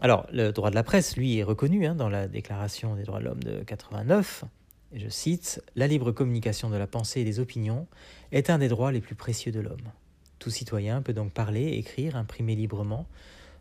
Alors, 0.00 0.26
le 0.30 0.50
droit 0.52 0.70
de 0.70 0.74
la 0.74 0.82
presse, 0.82 1.16
lui, 1.16 1.38
est 1.38 1.42
reconnu 1.42 1.86
hein, 1.86 1.94
dans 1.94 2.08
la 2.08 2.28
Déclaration 2.28 2.94
des 2.96 3.04
droits 3.04 3.20
de 3.20 3.24
l'homme 3.24 3.42
de 3.42 3.62
89. 3.64 4.44
Et 4.92 5.00
je 5.00 5.08
cite 5.08 5.62
La 5.74 5.86
libre 5.86 6.12
communication 6.12 6.70
de 6.70 6.76
la 6.76 6.86
pensée 6.86 7.22
et 7.22 7.24
des 7.24 7.40
opinions 7.40 7.86
est 8.30 8.50
un 8.50 8.58
des 8.58 8.68
droits 8.68 8.92
les 8.92 9.00
plus 9.00 9.14
précieux 9.14 9.52
de 9.52 9.60
l'homme. 9.60 9.90
Tout 10.38 10.50
citoyen 10.50 11.00
peut 11.02 11.14
donc 11.14 11.32
parler, 11.32 11.72
écrire, 11.72 12.14
imprimer 12.14 12.54
librement, 12.54 13.06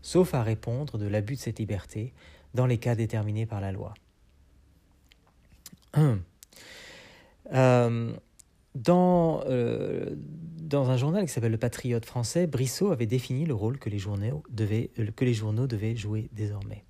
sauf 0.01 0.33
à 0.33 0.43
répondre 0.43 0.97
de 0.97 1.07
l'abus 1.07 1.35
de 1.35 1.39
cette 1.39 1.59
liberté 1.59 2.13
dans 2.53 2.65
les 2.65 2.77
cas 2.77 2.95
déterminés 2.95 3.45
par 3.45 3.61
la 3.61 3.71
loi. 3.71 3.93
Euh, 7.53 8.13
dans, 8.73 9.43
euh, 9.45 10.15
dans 10.15 10.89
un 10.89 10.97
journal 10.97 11.25
qui 11.25 11.31
s'appelle 11.31 11.51
Le 11.51 11.57
Patriote 11.57 12.05
français, 12.05 12.47
Brissot 12.47 12.91
avait 12.91 13.05
défini 13.05 13.45
le 13.45 13.53
rôle 13.53 13.77
que 13.77 13.89
les, 13.89 13.99
journaux 13.99 14.43
devaient, 14.49 14.91
euh, 14.99 15.95
jouer 15.95 16.29
désormais. 16.33 16.83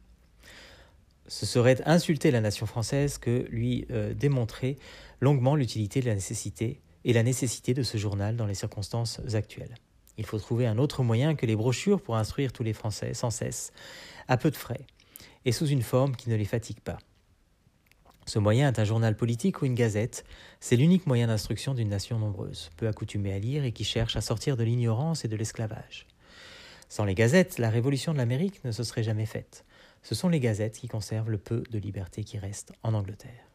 Ce 1.28 1.46
serait 1.46 1.82
insulter 1.86 2.32
la 2.32 2.42
nation 2.42 2.68
française 2.68 3.18
que 3.18 3.48
lui 3.50 3.88
démontrer 4.16 4.78
longuement 5.22 5.56
l'utilité 5.56 6.00
de 6.00 6.06
la 6.06 6.14
nécessité 6.14 6.82
et 7.04 7.14
la 7.14 7.24
nécessité 7.24 7.74
de 7.74 7.82
ce 7.82 7.98
journal 7.98 8.36
dans 8.36 8.46
les 8.46 8.54
circonstances 8.54 9.20
actuelles. 9.34 9.74
Il 10.18 10.26
faut 10.26 10.38
trouver 10.38 10.68
un 10.68 10.78
autre 10.78 11.02
moyen 11.02 11.34
que 11.34 11.48
les 11.48 11.56
brochures 11.56 12.00
pour 12.00 12.16
instruire 12.16 12.54
tous 12.54 12.62
les 12.62 12.74
Français 12.74 13.16
sans 13.16 13.32
cesse, 13.32 13.74
à 14.28 14.38
peu 14.38 14.52
de 14.52 14.56
frais, 14.56 14.86
et 15.46 15.52
sous 15.52 15.66
une 15.68 15.82
forme 15.82 16.16
qui 16.16 16.30
ne 16.30 16.36
les 16.36 16.46
fatigue 16.46 16.80
pas. 16.80 17.00
Ce 18.26 18.40
moyen 18.40 18.72
est 18.72 18.80
un 18.80 18.84
journal 18.84 19.16
politique 19.16 19.62
ou 19.62 19.66
une 19.66 19.76
gazette. 19.76 20.26
C'est 20.60 20.76
l'unique 20.76 21.06
moyen 21.06 21.28
d'instruction 21.28 21.74
d'une 21.74 21.90
nation 21.90 22.18
nombreuse, 22.18 22.72
peu 22.78 22.88
accoutumée 22.88 23.34
à 23.34 23.40
lire 23.40 23.64
et 23.66 23.72
qui 23.72 23.84
cherche 23.84 24.16
à 24.16 24.22
sortir 24.22 24.58
de 24.58 24.64
l'ignorance 24.64 25.26
et 25.26 25.28
de 25.28 25.36
l'esclavage. 25.36 26.08
Sans 26.90 27.06
les 27.06 27.16
gazettes, 27.16 27.60
la 27.60 27.70
révolution 27.70 28.14
de 28.14 28.18
l'Amérique 28.18 28.64
ne 28.64 28.72
se 28.72 28.84
serait 28.84 29.04
jamais 29.04 29.26
faite. 29.26 29.66
Ce 30.02 30.16
sont 30.16 30.30
les 30.30 30.40
gazettes 30.40 30.78
qui 30.78 30.88
conservent 30.88 31.30
le 31.30 31.38
peu 31.38 31.64
de 31.70 31.80
liberté 31.80 32.24
qui 32.24 32.38
reste 32.38 32.74
en 32.84 32.94
Angleterre. 32.94 33.50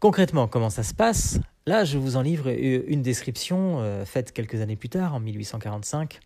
Concrètement, 0.00 0.48
comment 0.48 0.70
ça 0.70 0.82
se 0.82 0.94
passe? 0.94 1.38
Là, 1.66 1.84
je 1.84 1.96
vous 1.96 2.16
en 2.16 2.22
livre 2.22 2.48
une 2.48 3.02
description 3.02 3.80
euh, 3.80 4.04
faite 4.04 4.32
quelques 4.32 4.60
années 4.60 4.76
plus 4.76 4.88
tard, 4.88 5.14
en 5.14 5.20
1845. 5.20 6.18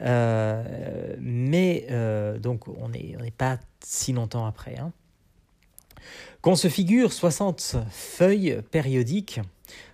Euh, 0.00 1.16
mais 1.18 1.86
euh, 1.90 2.38
donc, 2.38 2.68
on 2.68 2.88
n'est 2.90 3.16
pas 3.36 3.58
si 3.80 4.12
longtemps 4.12 4.46
après. 4.46 4.78
Hein. 4.78 4.92
Qu'on 6.42 6.56
se 6.56 6.68
figure 6.68 7.12
60 7.12 7.76
feuilles 7.90 8.60
périodiques 8.70 9.40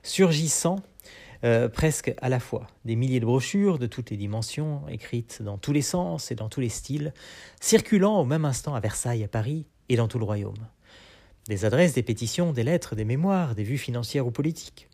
surgissant 0.03 0.81
euh, 1.43 1.69
presque 1.69 2.13
à 2.21 2.29
la 2.29 2.39
fois, 2.39 2.67
des 2.85 2.97
milliers 2.97 3.21
de 3.21 3.25
brochures 3.25 3.79
de 3.79 3.87
toutes 3.87 4.11
les 4.11 4.19
dimensions, 4.19 4.83
écrites 4.89 5.41
dans 5.43 5.57
tous 5.57 5.73
les 5.73 5.81
sens 5.83 6.31
et 6.31 6.35
dans 6.35 6.51
tous 6.51 6.61
les 6.61 6.69
styles, 6.69 7.15
circulant 7.61 8.21
au 8.21 8.27
même 8.27 8.45
instant 8.45 8.75
à 8.75 8.81
Versailles, 8.81 9.25
à 9.25 9.29
Paris 9.29 9.67
et 9.89 9.97
dans 9.97 10.07
tout 10.07 10.19
le 10.19 10.27
royaume. 10.27 10.69
Des 11.49 11.65
adresses, 11.65 11.95
des 11.95 12.03
pétitions, 12.03 12.53
des 12.53 12.63
lettres, 12.63 12.95
des 12.95 13.07
mémoires, 13.07 13.55
des 13.55 13.65
vues 13.65 13.79
financières 13.79 14.27
ou 14.27 14.31
politiques. 14.31 14.89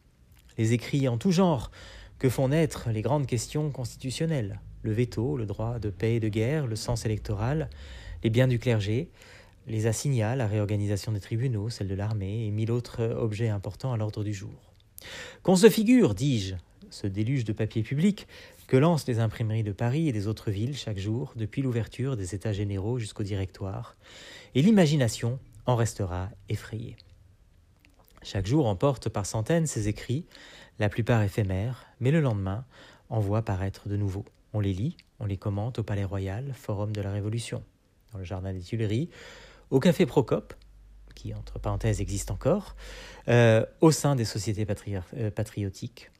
Les 0.56 0.72
écrits 0.72 1.08
en 1.08 1.18
tout 1.18 1.32
genre 1.32 1.72
que 2.20 2.28
font 2.28 2.48
naître 2.48 2.90
les 2.90 3.02
grandes 3.02 3.26
questions 3.26 3.70
constitutionnelles, 3.70 4.60
le 4.82 4.92
veto, 4.92 5.36
le 5.36 5.46
droit 5.46 5.80
de 5.80 5.90
paix 5.90 6.14
et 6.14 6.20
de 6.20 6.28
guerre, 6.28 6.68
le 6.68 6.76
sens 6.76 7.04
électoral, 7.04 7.68
les 8.22 8.30
biens 8.30 8.46
du 8.46 8.60
clergé, 8.60 9.10
les 9.66 9.86
assignats, 9.86 10.36
la 10.36 10.46
réorganisation 10.46 11.12
des 11.12 11.20
tribunaux, 11.20 11.70
celle 11.70 11.88
de 11.88 11.94
l'armée 11.94 12.46
et 12.46 12.50
mille 12.50 12.70
autres 12.70 13.02
objets 13.16 13.48
importants 13.48 13.92
à 13.92 13.96
l'ordre 13.96 14.24
du 14.24 14.32
jour. 14.32 14.72
Qu'on 15.42 15.56
se 15.56 15.68
figure, 15.68 16.14
dis-je, 16.14 16.54
ce 16.90 17.06
déluge 17.06 17.44
de 17.44 17.52
papier 17.52 17.82
public 17.82 18.26
que 18.66 18.76
lancent 18.76 19.06
les 19.06 19.18
imprimeries 19.18 19.62
de 19.62 19.72
Paris 19.72 20.08
et 20.08 20.12
des 20.12 20.26
autres 20.26 20.50
villes 20.50 20.76
chaque 20.76 20.98
jour, 20.98 21.32
depuis 21.36 21.62
l'ouverture 21.62 22.16
des 22.16 22.34
États 22.34 22.52
généraux 22.52 22.98
jusqu'au 22.98 23.22
directoire, 23.22 23.96
et 24.54 24.62
l'imagination 24.62 25.38
en 25.66 25.76
restera 25.76 26.30
effrayée. 26.48 26.96
Chaque 28.22 28.46
jour 28.46 28.66
emporte 28.66 29.08
par 29.08 29.26
centaines 29.26 29.66
ces 29.66 29.88
écrits, 29.88 30.24
la 30.78 30.88
plupart 30.88 31.22
éphémères, 31.22 31.86
mais 32.00 32.10
le 32.10 32.20
lendemain 32.20 32.64
en 33.08 33.20
voit 33.20 33.42
paraître 33.42 33.88
de 33.88 33.96
nouveaux. 33.96 34.24
On 34.52 34.60
les 34.60 34.72
lit, 34.72 34.96
on 35.20 35.26
les 35.26 35.36
commente 35.36 35.78
au 35.78 35.82
Palais 35.82 36.04
Royal, 36.04 36.52
Forum 36.54 36.92
de 36.92 37.00
la 37.00 37.12
Révolution, 37.12 37.62
dans 38.12 38.18
le 38.18 38.24
Jardin 38.24 38.52
des 38.52 38.62
Tuileries, 38.62 39.10
au 39.70 39.80
Café 39.80 40.06
Procope, 40.06 40.54
qui 41.14 41.34
entre 41.34 41.58
parenthèses 41.58 42.00
existe 42.00 42.30
encore, 42.30 42.76
euh, 43.28 43.64
au 43.80 43.90
sein 43.90 44.14
des 44.14 44.24
sociétés 44.24 44.66
euh, 45.16 45.30
patriotiques. 45.30 46.10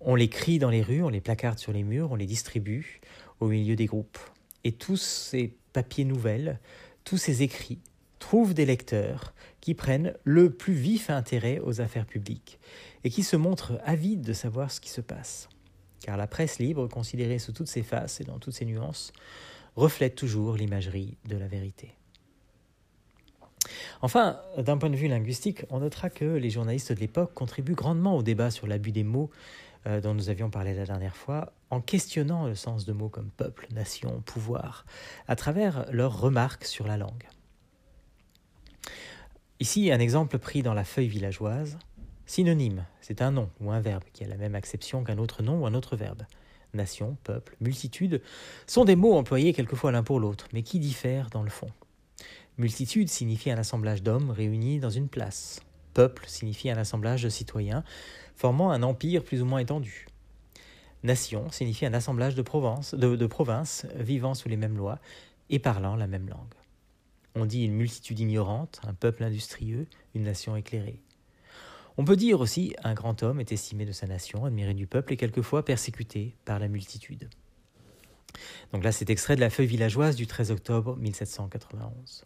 On 0.00 0.14
les 0.14 0.28
crie 0.28 0.58
dans 0.58 0.70
les 0.70 0.82
rues, 0.82 1.02
on 1.02 1.08
les 1.08 1.20
placarde 1.20 1.58
sur 1.58 1.72
les 1.72 1.82
murs, 1.82 2.12
on 2.12 2.16
les 2.16 2.26
distribue 2.26 3.00
au 3.40 3.48
milieu 3.48 3.76
des 3.76 3.86
groupes. 3.86 4.18
Et 4.64 4.72
tous 4.72 4.96
ces 4.96 5.56
papiers 5.72 6.04
nouvelles, 6.04 6.60
tous 7.04 7.18
ces 7.18 7.42
écrits 7.42 7.80
trouvent 8.18 8.54
des 8.54 8.66
lecteurs 8.66 9.32
qui 9.60 9.74
prennent 9.74 10.14
le 10.24 10.50
plus 10.50 10.74
vif 10.74 11.10
intérêt 11.10 11.60
aux 11.60 11.80
affaires 11.80 12.06
publiques 12.06 12.58
et 13.04 13.10
qui 13.10 13.22
se 13.22 13.36
montrent 13.36 13.80
avides 13.84 14.22
de 14.22 14.32
savoir 14.32 14.70
ce 14.70 14.80
qui 14.80 14.90
se 14.90 15.00
passe. 15.00 15.48
Car 16.00 16.16
la 16.16 16.26
presse 16.26 16.58
libre, 16.58 16.88
considérée 16.88 17.38
sous 17.38 17.52
toutes 17.52 17.68
ses 17.68 17.82
faces 17.82 18.20
et 18.20 18.24
dans 18.24 18.38
toutes 18.38 18.54
ses 18.54 18.64
nuances, 18.64 19.12
reflète 19.76 20.14
toujours 20.14 20.56
l'imagerie 20.56 21.16
de 21.28 21.36
la 21.36 21.48
vérité. 21.48 21.97
Enfin, 24.00 24.40
d'un 24.56 24.78
point 24.78 24.90
de 24.90 24.96
vue 24.96 25.08
linguistique, 25.08 25.64
on 25.70 25.80
notera 25.80 26.08
que 26.08 26.24
les 26.24 26.50
journalistes 26.50 26.92
de 26.92 27.00
l'époque 27.00 27.34
contribuent 27.34 27.74
grandement 27.74 28.16
au 28.16 28.22
débat 28.22 28.50
sur 28.50 28.66
l'abus 28.66 28.92
des 28.92 29.02
mots 29.02 29.30
euh, 29.86 30.00
dont 30.00 30.14
nous 30.14 30.28
avions 30.28 30.50
parlé 30.50 30.74
la 30.74 30.84
dernière 30.84 31.16
fois, 31.16 31.52
en 31.70 31.80
questionnant 31.80 32.46
le 32.46 32.54
sens 32.54 32.84
de 32.84 32.92
mots 32.92 33.08
comme 33.08 33.30
peuple, 33.30 33.66
nation, 33.72 34.22
pouvoir, 34.24 34.84
à 35.28 35.36
travers 35.36 35.86
leurs 35.92 36.20
remarques 36.20 36.64
sur 36.64 36.86
la 36.86 36.96
langue. 36.96 37.28
Ici, 39.60 39.90
un 39.90 39.98
exemple 39.98 40.38
pris 40.38 40.62
dans 40.62 40.74
la 40.74 40.84
feuille 40.84 41.08
villageoise. 41.08 41.78
Synonyme, 42.26 42.84
c'est 43.00 43.22
un 43.22 43.30
nom 43.30 43.50
ou 43.60 43.70
un 43.70 43.80
verbe 43.80 44.04
qui 44.12 44.24
a 44.24 44.28
la 44.28 44.36
même 44.36 44.54
acception 44.54 45.02
qu'un 45.02 45.18
autre 45.18 45.42
nom 45.42 45.62
ou 45.62 45.66
un 45.66 45.74
autre 45.74 45.96
verbe. 45.96 46.22
nation, 46.74 47.16
peuple, 47.24 47.56
multitude, 47.60 48.20
sont 48.66 48.84
des 48.84 48.94
mots 48.94 49.16
employés 49.16 49.52
quelquefois 49.52 49.90
l'un 49.90 50.02
pour 50.02 50.20
l'autre, 50.20 50.48
mais 50.52 50.62
qui 50.62 50.78
diffèrent 50.78 51.30
dans 51.30 51.42
le 51.42 51.50
fond. 51.50 51.70
Multitude 52.58 53.08
signifie 53.08 53.52
un 53.52 53.58
assemblage 53.58 54.02
d'hommes 54.02 54.30
réunis 54.30 54.80
dans 54.80 54.90
une 54.90 55.08
place. 55.08 55.60
Peuple 55.94 56.24
signifie 56.26 56.68
un 56.70 56.76
assemblage 56.76 57.22
de 57.22 57.28
citoyens 57.28 57.84
formant 58.34 58.72
un 58.72 58.82
empire 58.82 59.22
plus 59.22 59.42
ou 59.42 59.44
moins 59.44 59.60
étendu. 59.60 60.08
Nation 61.04 61.52
signifie 61.52 61.86
un 61.86 61.94
assemblage 61.94 62.34
de, 62.34 62.42
provinces 62.42 63.86
vivant 63.94 64.34
sous 64.34 64.48
les 64.48 64.56
mêmes 64.56 64.76
lois 64.76 64.98
et 65.50 65.60
parlant 65.60 65.94
la 65.94 66.08
même 66.08 66.28
langue. 66.28 66.52
On 67.36 67.46
dit 67.46 67.64
une 67.64 67.74
multitude 67.74 68.18
ignorante, 68.18 68.80
un 68.84 68.92
peuple 68.92 69.22
industrieux, 69.22 69.86
une 70.16 70.24
nation 70.24 70.56
éclairée. 70.56 71.00
On 71.96 72.04
peut 72.04 72.16
dire 72.16 72.40
aussi 72.40 72.74
un 72.82 72.94
grand 72.94 73.22
homme 73.22 73.38
est 73.38 73.52
estimé 73.52 73.84
de 73.84 73.92
sa 73.92 74.08
nation, 74.08 74.44
admiré 74.44 74.74
du 74.74 74.88
peuple 74.88 75.12
et 75.12 75.16
quelquefois 75.16 75.64
persécuté 75.64 76.34
par 76.44 76.58
la 76.58 76.66
multitude. 76.66 77.30
Donc 78.72 78.82
là, 78.82 78.90
c'est 78.90 79.10
extrait 79.10 79.36
de 79.36 79.40
la 79.40 79.50
feuille 79.50 79.68
villageoise 79.68 80.16
du 80.16 80.26
13 80.26 80.50
octobre 80.50 80.96
1791. 80.96 82.24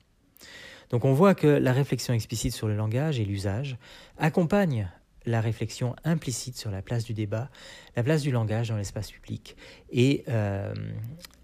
Donc 0.91 1.05
on 1.05 1.13
voit 1.13 1.35
que 1.35 1.47
la 1.47 1.73
réflexion 1.73 2.15
explicite 2.15 2.53
sur 2.53 2.69
le 2.69 2.77
langage 2.77 3.19
et 3.19 3.25
l'usage 3.25 3.77
accompagne 4.19 4.91
la 5.25 5.41
réflexion 5.41 5.95
implicite 6.05 6.57
sur 6.57 6.71
la 6.71 6.83
place 6.83 7.05
du 7.05 7.15
débat, 7.15 7.49
la 7.97 8.03
place 8.03 8.23
du 8.23 8.31
langage 8.31 8.69
dans 8.69 8.77
l'espace 8.77 9.11
public 9.11 9.57
et 9.91 10.25
euh, 10.29 10.75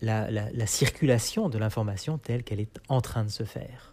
la 0.00 0.66
circulation 0.66 1.48
de 1.48 1.58
l'information 1.58 2.18
telle 2.18 2.42
qu'elle 2.42 2.60
est 2.60 2.80
en 2.88 3.00
train 3.00 3.24
de 3.24 3.30
se 3.30 3.44
faire. 3.44 3.87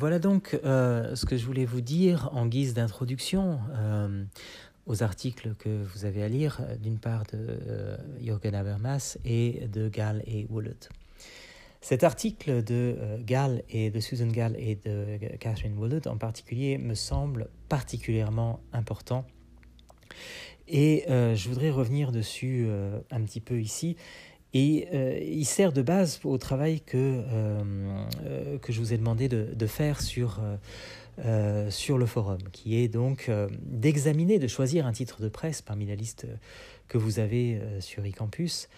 Voilà 0.00 0.18
donc 0.18 0.58
euh, 0.64 1.14
ce 1.14 1.26
que 1.26 1.36
je 1.36 1.44
voulais 1.44 1.66
vous 1.66 1.82
dire 1.82 2.30
en 2.32 2.46
guise 2.46 2.72
d'introduction 2.72 3.60
euh, 3.74 4.24
aux 4.86 5.02
articles 5.02 5.54
que 5.58 5.68
vous 5.68 6.06
avez 6.06 6.22
à 6.22 6.28
lire, 6.28 6.62
euh, 6.62 6.76
d'une 6.76 6.98
part 6.98 7.24
de 7.30 7.98
Jürgen 8.18 8.54
Habermas 8.54 9.18
et 9.26 9.68
de 9.68 9.90
Gall 9.90 10.22
et 10.26 10.46
Woollett. 10.48 10.88
Cet 11.82 12.02
article 12.02 12.64
de 12.64 12.96
Gall 13.26 13.62
et 13.68 13.90
de 13.90 14.00
Susan 14.00 14.28
Gall 14.28 14.56
et 14.58 14.76
de 14.76 15.18
Catherine 15.38 15.76
Woollett 15.76 16.06
en 16.06 16.16
particulier 16.16 16.78
me 16.78 16.94
semble 16.94 17.50
particulièrement 17.68 18.60
important. 18.72 19.26
Et 20.66 21.04
je 21.08 21.48
voudrais 21.48 21.70
revenir 21.70 22.10
dessus 22.10 22.68
un 23.10 23.22
petit 23.22 23.40
peu 23.40 23.60
ici 23.60 23.96
et 24.52 24.88
euh, 24.92 25.18
il 25.22 25.44
sert 25.44 25.72
de 25.72 25.82
base 25.82 26.20
au 26.24 26.36
travail 26.38 26.80
que, 26.80 26.96
euh, 26.96 27.62
euh, 28.24 28.58
que 28.58 28.72
je 28.72 28.80
vous 28.80 28.92
ai 28.92 28.98
demandé 28.98 29.28
de, 29.28 29.48
de 29.54 29.66
faire 29.66 30.00
sur, 30.00 30.40
sur 31.68 31.98
le 31.98 32.06
forum, 32.06 32.38
qui 32.52 32.76
est 32.76 32.88
donc 32.88 33.30
d'examiner, 33.62 34.38
de 34.38 34.48
choisir 34.48 34.86
un 34.86 34.92
titre 34.92 35.20
de 35.20 35.28
presse 35.28 35.60
parmi 35.60 35.86
la 35.86 35.94
liste 35.94 36.26
que 36.88 36.96
vous 36.96 37.18
avez 37.18 37.60
sur 37.80 38.04
eCampus, 38.06 38.68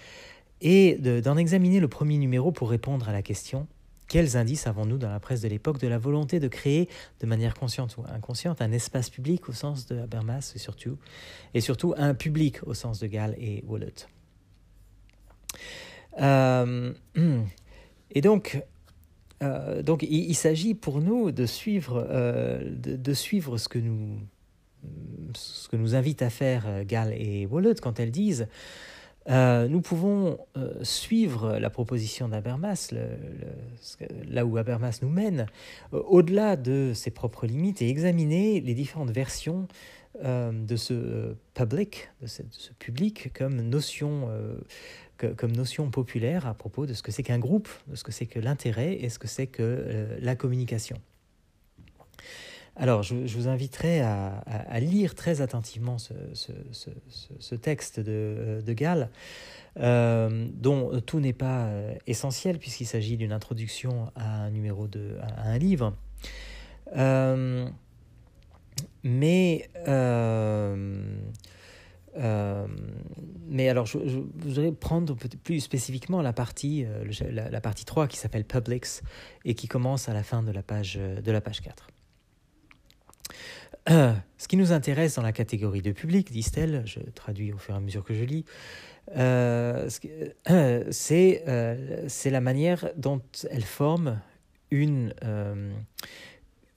et 0.60 0.96
d'en 0.96 1.36
examiner 1.36 1.78
le 1.78 1.88
premier 1.88 2.18
numéro 2.18 2.50
pour 2.50 2.70
répondre 2.70 3.08
à 3.08 3.12
la 3.12 3.22
question 3.22 3.68
quels 4.08 4.36
indices 4.36 4.66
avons-nous 4.66 4.98
dans 4.98 5.08
la 5.08 5.20
presse 5.20 5.40
de 5.40 5.48
l'époque 5.48 5.78
de 5.78 5.88
la 5.88 5.96
volonté 5.96 6.38
de 6.38 6.48
créer, 6.48 6.88
de 7.20 7.26
manière 7.26 7.54
consciente 7.54 7.96
ou 7.96 8.02
inconsciente, 8.12 8.60
un 8.60 8.72
espace 8.72 9.08
public 9.08 9.48
au 9.48 9.52
sens 9.52 9.86
de 9.86 9.98
Habermas 9.98 10.52
et 10.54 10.58
surtout, 10.58 10.98
et 11.54 11.62
surtout 11.62 11.94
un 11.96 12.12
public 12.12 12.58
au 12.66 12.74
sens 12.74 12.98
de 12.98 13.06
Gall 13.06 13.34
et 13.38 13.64
Woollett 13.66 14.08
euh, 16.20 16.92
et 18.10 18.20
donc, 18.20 18.62
euh, 19.42 19.82
donc 19.82 20.02
il, 20.02 20.34
s'agit 20.34 20.74
pour 20.74 21.00
nous 21.00 21.30
de 21.30 21.46
suivre, 21.46 22.06
euh, 22.08 22.60
de, 22.64 23.14
suivre 23.14 23.58
ce 23.58 23.68
que 23.68 23.78
nous 23.78 24.20
ce 25.34 25.68
que 25.68 25.76
nous 25.76 25.94
invite 25.94 26.22
à 26.22 26.30
faire 26.30 26.84
Gall 26.84 27.12
et 27.12 27.46
Wallet 27.46 27.76
quand 27.80 28.00
elles 28.00 28.10
disent 28.10 28.48
nous 29.28 29.80
pouvons 29.80 30.38
suivre 30.82 31.56
la 31.60 31.70
proposition 31.70 32.26
d'Habermas, 32.28 32.92
là 34.28 34.44
où 34.44 34.56
Habermas 34.56 34.98
nous 35.00 35.08
mène, 35.08 35.46
au-delà 35.92 36.56
de 36.56 36.90
ses 36.92 37.12
propres 37.12 37.46
limites 37.46 37.80
et 37.80 37.88
examiner 37.88 38.60
les 38.60 38.74
différentes 38.74 39.12
versions 39.12 39.68
de 40.20 40.74
ce 40.74 41.36
public, 41.54 42.10
de 42.20 42.26
ce, 42.26 42.42
public 42.80 43.32
comme 43.32 43.60
notion 43.60 44.28
comme 45.26 45.52
notion 45.52 45.90
populaire 45.90 46.46
à 46.46 46.54
propos 46.54 46.86
de 46.86 46.94
ce 46.94 47.02
que 47.02 47.12
c'est 47.12 47.22
qu'un 47.22 47.38
groupe, 47.38 47.68
de 47.88 47.96
ce 47.96 48.04
que 48.04 48.12
c'est 48.12 48.26
que 48.26 48.38
l'intérêt 48.38 48.94
et 48.94 49.08
ce 49.08 49.18
que 49.18 49.28
c'est 49.28 49.46
que 49.46 49.62
euh, 49.62 50.18
la 50.20 50.36
communication. 50.36 50.96
Alors, 52.74 53.02
je, 53.02 53.14
vous 53.14 53.48
inviterai 53.48 54.00
à, 54.00 54.80
lire 54.80 55.14
très 55.14 55.42
attentivement 55.42 55.98
ce, 55.98 57.54
texte 57.54 58.00
de, 58.00 58.04
euh, 58.08 58.62
de 58.62 58.72
Gall, 58.72 59.10
euh, 59.78 60.48
dont 60.54 60.98
tout 61.02 61.20
n'est 61.20 61.34
pas 61.34 61.68
essentiel 62.06 62.58
puisqu'il 62.58 62.86
s'agit 62.86 63.18
d'une 63.18 63.32
introduction 63.32 64.10
à 64.16 64.44
un 64.44 64.50
numéro 64.50 64.86
de, 64.86 65.18
un 65.36 65.58
livre. 65.58 65.94
mais 69.04 69.68
mais 72.16 73.68
alors, 73.68 73.86
je, 73.86 73.98
voudrais 74.36 74.72
prendre 74.72 75.14
plus 75.14 75.60
spécifiquement 75.60 76.22
la 76.22 76.32
partie, 76.32 76.84
euh, 76.84 77.04
la, 77.30 77.60
partie 77.60 77.84
3 77.84 78.08
qui 78.08 78.16
s'appelle 78.16 78.44
Publics 78.44 79.02
et 79.44 79.54
qui 79.54 79.68
commence 79.68 80.08
à 80.08 80.14
la 80.14 80.22
fin 80.22 80.42
de 80.42 80.50
la 80.50 80.62
page, 80.62 80.96
de 80.96 81.32
la 81.32 81.40
page 81.40 81.60
4. 81.60 81.88
Euh, 83.90 84.14
ce 84.38 84.48
qui 84.48 84.56
nous 84.56 84.72
intéresse 84.72 85.16
dans 85.16 85.22
la 85.22 85.32
catégorie 85.32 85.82
de 85.82 85.92
public, 85.92 86.32
disent-elles, 86.32 86.82
je 86.86 87.00
traduis 87.14 87.52
au 87.52 87.58
fur 87.58 87.74
et 87.74 87.76
à 87.76 87.80
mesure 87.80 88.04
que 88.04 88.14
je 88.14 88.24
lis, 88.24 88.44
c'est 90.90 92.30
la 92.30 92.40
manière 92.40 92.90
dont 92.96 93.20
elle 93.50 93.64
forme 93.64 94.20
une, 94.70 95.12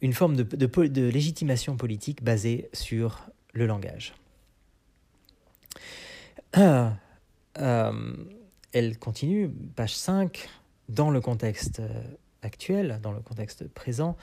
une 0.02 0.14
forme 0.14 0.36
de 0.36 1.10
légitimation 1.10 1.78
politique 1.78 2.24
basée 2.24 2.70
sur 2.74 3.30
le 3.54 3.66
langage. 3.66 4.14
Euh, 7.62 8.14
elle 8.74 8.98
continue, 8.98 9.50
page 9.50 9.96
5, 9.96 10.50
dans 10.90 11.10
le 11.10 11.22
contexte 11.22 11.80
euh, 11.80 12.04
actuel, 12.42 13.00
dans 13.02 13.12
le 13.12 13.22
contexte 13.22 13.68
présent, 13.68 14.18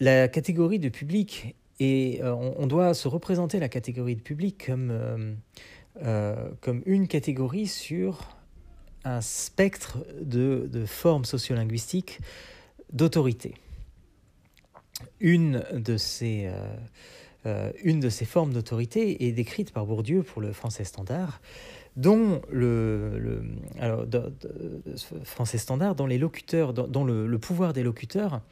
la 0.00 0.28
catégorie 0.28 0.78
de 0.78 0.88
public, 0.88 1.54
et 1.78 2.20
euh, 2.22 2.34
on, 2.34 2.66
doit 2.66 2.94
se 2.94 3.08
représenter 3.08 3.60
la 3.60 3.68
catégorie 3.68 4.16
de 4.16 4.20
public 4.20 4.66
comme, 4.66 5.36
une 6.84 7.08
catégorie 7.08 7.68
sur 7.68 8.36
un 9.04 9.20
spectre 9.20 9.98
de, 10.20 10.68
de 10.70 10.84
formes 10.84 11.24
sociolinguistiques 11.24 12.20
d'autorité. 12.92 13.54
Une 15.20 15.64
de 15.72 15.96
ces 15.96 16.50
euh, 17.46 17.72
une 17.82 18.00
de 18.00 18.08
ces 18.10 18.24
formes 18.24 18.52
d'autorité 18.52 19.26
est 19.26 19.32
décrite 19.32 19.72
par 19.72 19.86
Bourdieu 19.86 20.22
pour 20.22 20.42
le 20.42 20.52
français 20.52 20.84
standard, 20.84 21.40
dont 21.96 22.42
le, 22.50 23.42
français 25.24 25.58
standard, 25.58 25.94
dont 25.94 26.06
les 26.06 26.18
locuteurs, 26.18 26.74
dont, 26.74 27.04
le, 27.04 27.38
pouvoir 27.38 27.72
des 27.72 27.82
locuteurs 27.82 28.42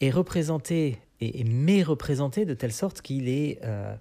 est 0.00 0.10
représenté 0.10 0.98
et, 1.20 1.40
est 1.40 1.82
représenté 1.82 2.46
de 2.46 2.54
telle 2.54 2.72
sorte 2.72 3.02
qu'il 3.02 3.28
est, 3.28 3.60
euh, 3.64 3.94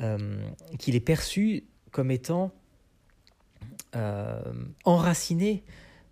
euh, 0.00 0.42
qu'il 0.78 0.96
est 0.96 1.00
perçu 1.00 1.64
comme 1.90 2.10
étant 2.10 2.52
enraciné 4.84 5.64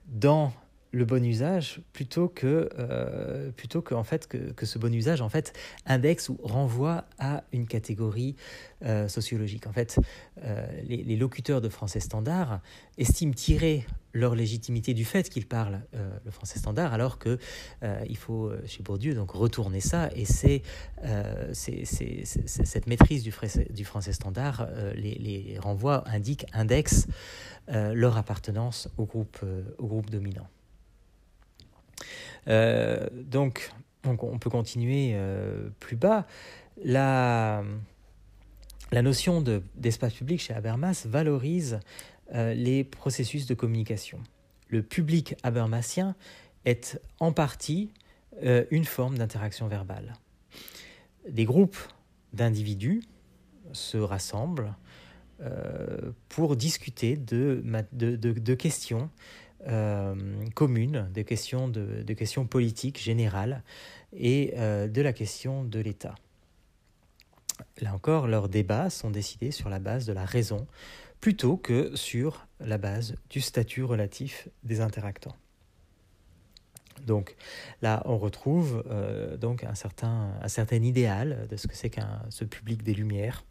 dans 0.08 0.52
le 0.92 1.04
bon 1.04 1.24
usage 1.24 1.80
plutôt 1.92 2.28
que 2.28 2.68
euh, 2.78 3.50
plutôt 3.52 3.82
que 3.82 3.94
en 3.94 4.04
fait 4.04 4.26
que, 4.26 4.52
que, 4.52 4.64
ce 4.64 4.78
bon 4.78 4.92
usage 4.94 5.20
en 5.20 5.28
fait 5.28 5.52
indexe 5.86 6.28
ou 6.28 6.38
renvoie 6.42 7.04
à 7.18 7.44
une 7.52 7.66
catégorie 7.66 8.36
euh, 8.84 9.08
sociologique. 9.08 9.66
En 9.66 9.72
fait 9.72 9.98
euh, 10.44 10.66
les, 10.84 11.16
locuteurs 11.16 11.60
de 11.60 11.68
français 11.68 12.00
standard 12.00 12.60
estiment 12.96 13.32
tirer 13.32 13.84
leur 14.14 14.34
légitimité 14.34 14.94
du 14.94 15.04
fait 15.04 15.28
qu'ils 15.28 15.46
parlent 15.46 15.80
le 16.24 16.30
français 16.30 16.58
standard 16.58 16.94
alors 16.94 17.18
que 17.18 17.38
il 18.08 18.16
faut 18.16 18.50
chez 18.66 18.82
Bourdieu 18.82 19.14
donc 19.14 19.32
retourner 19.32 19.80
ça. 19.80 20.08
Et 20.16 20.24
c'est 20.24 20.62
cette 21.52 22.86
maîtrise 22.86 23.22
du, 23.22 23.32
du 23.70 23.84
français 23.84 24.12
standard 24.12 24.66
les, 24.94 25.14
les, 25.14 25.58
renvoie 25.58 26.04
indique 26.08 26.46
indexe 26.52 27.06
leur 27.68 28.16
appartenance 28.16 28.88
au 28.96 29.04
groupe 29.04 29.44
au 29.76 29.86
groupe 29.86 30.10
dominant 30.10 30.48
euh, 32.48 33.06
donc, 33.12 33.70
on 34.04 34.38
peut 34.38 34.50
continuer 34.50 35.12
euh, 35.14 35.68
plus 35.80 35.96
bas. 35.96 36.26
La, 36.82 37.62
notion 38.92 39.42
d'espace 39.76 40.14
public 40.14 40.40
chez 40.40 40.54
Habermas 40.54 41.06
valorise 41.06 41.80
euh, 42.34 42.54
les 42.54 42.84
processus 42.84 43.46
de 43.46 43.54
communication. 43.54 44.18
Le 44.68 44.82
public 44.82 45.34
habermasien 45.42 46.14
est 46.64 47.00
en 47.20 47.32
partie 47.32 47.90
une 48.70 48.84
forme 48.84 49.18
d'interaction 49.18 49.66
verbale. 49.66 50.12
Des 51.28 51.44
groupes 51.44 51.78
d'individus 52.34 53.02
se 53.72 53.96
rassemblent 53.96 54.74
pour 56.28 56.54
discuter 56.54 57.16
de 57.16 58.54
questions 58.54 59.10
euh, 59.66 60.14
communes, 60.54 61.08
des 61.12 61.24
questions, 61.24 61.66
de, 61.66 62.12
questions 62.12 62.46
politiques 62.46 63.00
générales 63.00 63.64
et 64.12 64.54
euh, 64.56 64.86
de 64.86 65.02
la 65.02 65.12
question 65.12 65.64
de 65.64 65.80
l'État. 65.80 66.14
Là 67.80 67.92
encore, 67.92 68.28
leurs 68.28 68.48
débats 68.48 68.88
sont 68.88 69.10
décidés 69.10 69.50
sur 69.50 69.68
la 69.68 69.80
base 69.80 70.06
de 70.06 70.12
la 70.12 70.24
raison 70.24 70.68
plutôt 71.20 71.56
que 71.56 71.90
sur 71.96 72.46
la 72.60 72.78
base 72.78 73.16
du 73.30 73.40
statut 73.40 73.82
relatif 73.82 74.48
des 74.62 74.80
interactants. 74.80 75.34
Donc 77.04 77.34
là, 77.82 78.02
on 78.04 78.16
retrouve 78.16 78.84
euh, 78.88 79.36
un 79.42 79.74
certain, 79.74 80.76
idéal 80.76 81.48
de 81.50 81.56
ce 81.56 81.66
que 81.66 81.74
c'est 81.74 81.90
qu'un 81.90 82.22
ce 82.28 82.44
public 82.44 82.84
des 82.84 82.94
Lumières. 82.94 83.44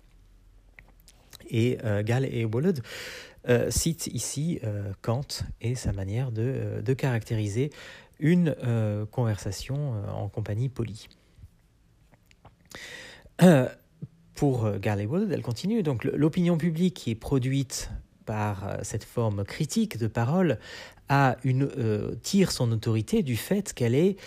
Et 1.50 1.78
Gall 2.04 2.26
et 2.26 2.46
Wollod 2.46 2.82
euh, 3.50 3.72
cite 3.72 4.08
ici 4.08 4.60
euh, 4.66 4.92
Kant 5.02 5.28
et 5.62 5.76
sa 5.76 5.94
manière 5.94 6.32
de, 6.34 6.82
euh, 6.86 6.96
caractériser 6.96 7.70
une 8.20 8.56
conversation 9.12 9.94
en 10.12 10.28
compagnie 10.28 10.70
polie. 10.70 11.08
pour 14.34 14.72
Garley-Wood, 14.72 15.32
elle 15.32 15.44
continue, 15.44 15.84
donc 15.84 16.04
l'opinion 16.04 16.58
publique 16.58 16.96
qui 16.96 17.12
est 17.12 17.16
produite 17.16 17.92
par 18.26 18.80
cette 18.82 19.04
forme 19.04 19.44
critique 19.44 20.00
de 20.00 20.08
parole 20.08 20.58
a 21.10 21.38
une, 21.44 21.70
tire 22.24 22.52
son 22.52 22.72
autorité 22.72 23.22
du 23.22 23.38
fait 23.38 23.72
qu'elle 23.72 23.94
est 23.94 24.18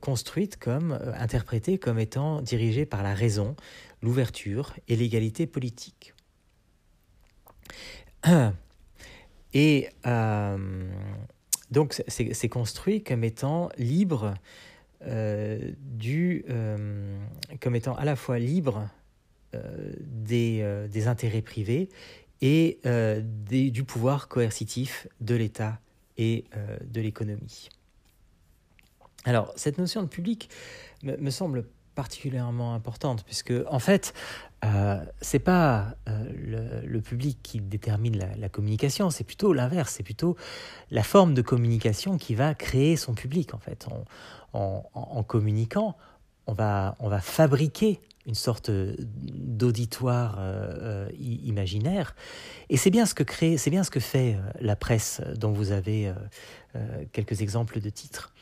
construite 0.00 0.56
comme, 0.56 0.98
interprétée 1.18 1.76
comme 1.76 1.98
étant 1.98 2.40
dirigée 2.40 2.86
par 2.86 3.02
la 3.02 3.12
raison, 3.12 3.54
l'ouverture 4.00 4.72
et 4.88 4.96
l'égalité 4.96 5.46
politique. 5.46 6.11
Et 9.54 9.88
euh, 10.06 10.88
donc 11.70 12.02
c'est 12.08 12.48
construit 12.48 13.02
comme 13.02 13.24
étant 13.24 13.70
libre 13.76 14.34
euh, 15.06 15.58
du, 15.78 16.44
euh, 16.48 17.18
comme 17.60 17.74
étant 17.74 17.94
à 17.96 18.04
la 18.04 18.16
fois 18.16 18.38
libre 18.38 18.88
des, 20.00 20.86
des, 20.90 21.08
intérêts 21.08 21.42
privés 21.42 21.90
et 22.40 22.78
du 23.50 23.84
pouvoir 23.84 24.28
coercitif 24.28 25.06
de 25.20 25.34
l'État 25.34 25.78
et 26.16 26.46
de 26.82 27.00
l'économie. 27.02 27.68
Alors 29.24 29.52
cette 29.56 29.76
notion 29.76 30.02
de 30.02 30.08
public 30.08 30.48
me, 31.02 31.18
me 31.18 31.28
semble 31.28 31.66
particulièrement 31.94 32.74
importante 32.74 33.24
puisque 33.24 33.52
en 33.68 33.78
fait 33.78 34.14
euh, 34.64 35.04
c'est 35.20 35.40
pas 35.40 35.96
euh, 36.08 36.82
le, 36.84 37.00
public 37.00 37.38
qui 37.42 37.60
détermine 37.60 38.16
la, 38.16 38.48
communication, 38.48 39.10
c'est 39.10 39.24
plutôt 39.24 39.52
l'inverse, 39.52 39.94
c'est 39.96 40.04
plutôt 40.04 40.36
la 40.90 41.02
forme 41.02 41.34
de 41.34 41.42
communication 41.42 42.16
qui 42.16 42.36
va 42.36 42.54
créer 42.54 42.96
son 42.96 43.14
public 43.14 43.54
en 43.54 43.58
fait. 43.58 43.88
En, 44.52 45.22
communiquant, 45.24 45.96
on 46.46 46.52
va, 46.52 46.96
on 47.00 47.08
va 47.08 47.20
fabriquer 47.20 48.00
une 48.26 48.34
sorte 48.34 48.70
d'auditoire 48.70 50.36
euh, 50.38 51.08
imaginaire, 51.18 52.14
et 52.68 52.76
c'est 52.76 52.90
bien 52.90 53.06
ce 53.06 53.14
que 53.14 53.24
bien 53.70 53.82
ce 53.82 53.90
que 53.90 53.98
fait 53.98 54.36
la 54.60 54.76
presse, 54.76 55.20
dont 55.36 55.50
vous 55.50 55.72
avez 55.72 56.12
quelques 57.12 57.40
exemples 57.40 57.80
de 57.80 57.90
titres. 57.90 58.32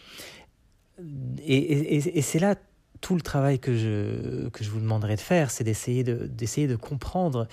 Et 1.47 2.21
c'est 2.21 2.41
là 2.41 2.57
tout 3.01 3.15
le 3.15 3.21
travail 3.21 3.59
que 3.59 3.77
je, 3.77 4.49
que 4.49 4.65
je 4.65 4.71
vous 4.71 4.81
demanderai 4.81 5.17
de 5.17 5.21
faire, 5.21 5.51
c'est 5.51 5.65
d'essayer 5.65 6.05
de, 6.05 6.27
d'essayer 6.27 6.67
de 6.67 6.77
comprendre. 6.77 7.49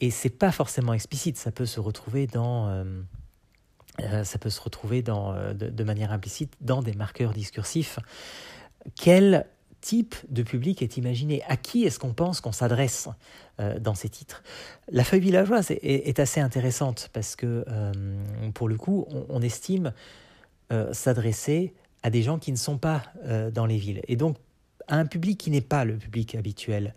Et 0.00 0.10
c'est 0.10 0.30
pas 0.30 0.50
forcément 0.50 0.94
explicite, 0.94 1.36
ça 1.36 1.52
peut 1.52 1.66
se 1.66 1.78
retrouver 1.78 2.26
dans, 2.26 2.68
euh, 2.68 2.84
euh, 4.00 4.24
ça 4.24 4.38
peut 4.38 4.50
se 4.50 4.60
retrouver 4.60 5.02
dans, 5.02 5.32
euh, 5.32 5.54
de, 5.54 5.84
manière 5.84 6.12
implicite 6.12 6.52
dans 6.60 6.82
des 6.82 6.94
marqueurs 6.94 7.32
discursifs. 7.32 7.98
Quel 8.96 9.46
type 9.80 10.16
de 10.28 10.42
public 10.42 10.82
est 10.82 10.96
imaginé? 10.96 11.42
À 11.46 11.56
qui 11.56 11.84
est-ce 11.84 11.98
qu'on 11.98 12.14
pense 12.14 12.40
qu'on 12.40 12.52
s'adresse 12.52 13.08
dans 13.80 13.94
ces 13.94 14.08
titres? 14.08 14.42
La 14.90 15.04
feuille 15.04 15.20
villageoise 15.20 15.70
est, 15.70 16.18
assez 16.18 16.40
intéressante 16.40 17.10
parce 17.12 17.36
que, 17.36 17.64
pour 18.54 18.68
le 18.68 18.76
coup, 18.76 19.06
on, 19.08 19.26
on 19.28 19.42
estime 19.42 19.92
s'adresser 20.92 21.74
à 22.04 22.10
des 22.10 22.22
gens 22.22 22.38
qui 22.38 22.52
ne 22.52 22.56
sont 22.56 22.78
pas 22.78 23.02
dans 23.52 23.66
les 23.66 23.76
villes. 23.76 24.02
Et 24.06 24.14
donc, 24.14 24.36
à 24.88 24.96
un 24.96 25.06
public 25.06 25.38
qui 25.38 25.50
n'est 25.50 25.60
pas 25.60 25.84
le 25.84 25.96
public 25.96 26.34
habituel 26.34 26.94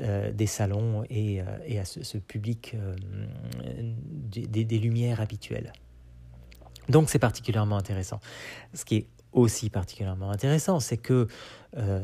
euh, 0.00 0.30
des 0.30 0.46
salons 0.46 1.04
et, 1.10 1.40
euh, 1.40 1.80
à 1.80 1.84
ce, 1.84 2.18
public 2.18 2.74
euh, 2.74 2.94
des, 4.30 4.78
lumières 4.78 5.20
habituelles. 5.20 5.72
Donc 6.88 7.10
c'est 7.10 7.18
particulièrement 7.18 7.76
intéressant. 7.76 8.20
Ce 8.74 8.84
qui 8.84 8.96
est 8.96 9.06
aussi 9.32 9.70
particulièrement 9.70 10.30
intéressant, 10.30 10.78
c'est 10.80 10.96
que 10.96 11.26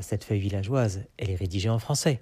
cette 0.01 0.25
feuille 0.25 0.41
villageoise, 0.41 1.05
elle 1.17 1.31
est 1.31 1.37
rédigée 1.37 1.71
en 1.71 1.79
français. 1.79 2.21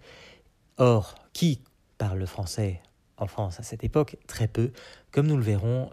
Or, 0.77 1.17
qui 1.33 1.61
parle 1.99 2.19
le 2.19 2.27
français 2.27 2.81
en 3.17 3.27
France 3.27 3.59
à 3.59 3.63
cette 3.65 3.83
époque? 3.83 4.17
Très 4.29 4.47
peu, 4.47 4.71
comme 5.11 5.27
nous 5.27 5.37
le 5.37 5.43
verrons 5.43 5.91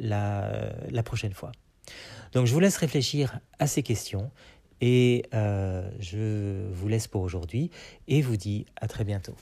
la 0.00 1.02
prochaine 1.04 1.32
fois. 1.32 1.52
Donc 2.32 2.46
je 2.46 2.52
vous 2.52 2.60
laisse 2.60 2.76
réfléchir 2.76 3.38
à 3.60 3.66
ces 3.66 3.82
questions 3.84 4.30
et 4.80 5.24
euh, 5.34 5.88
je 6.00 6.70
vous 6.72 6.88
laisse 6.88 7.08
pour 7.08 7.22
aujourd'hui 7.22 7.70
et 8.08 8.22
vous 8.22 8.36
dis 8.36 8.66
à 8.80 8.88
très 8.88 9.04
bientôt. 9.04 9.34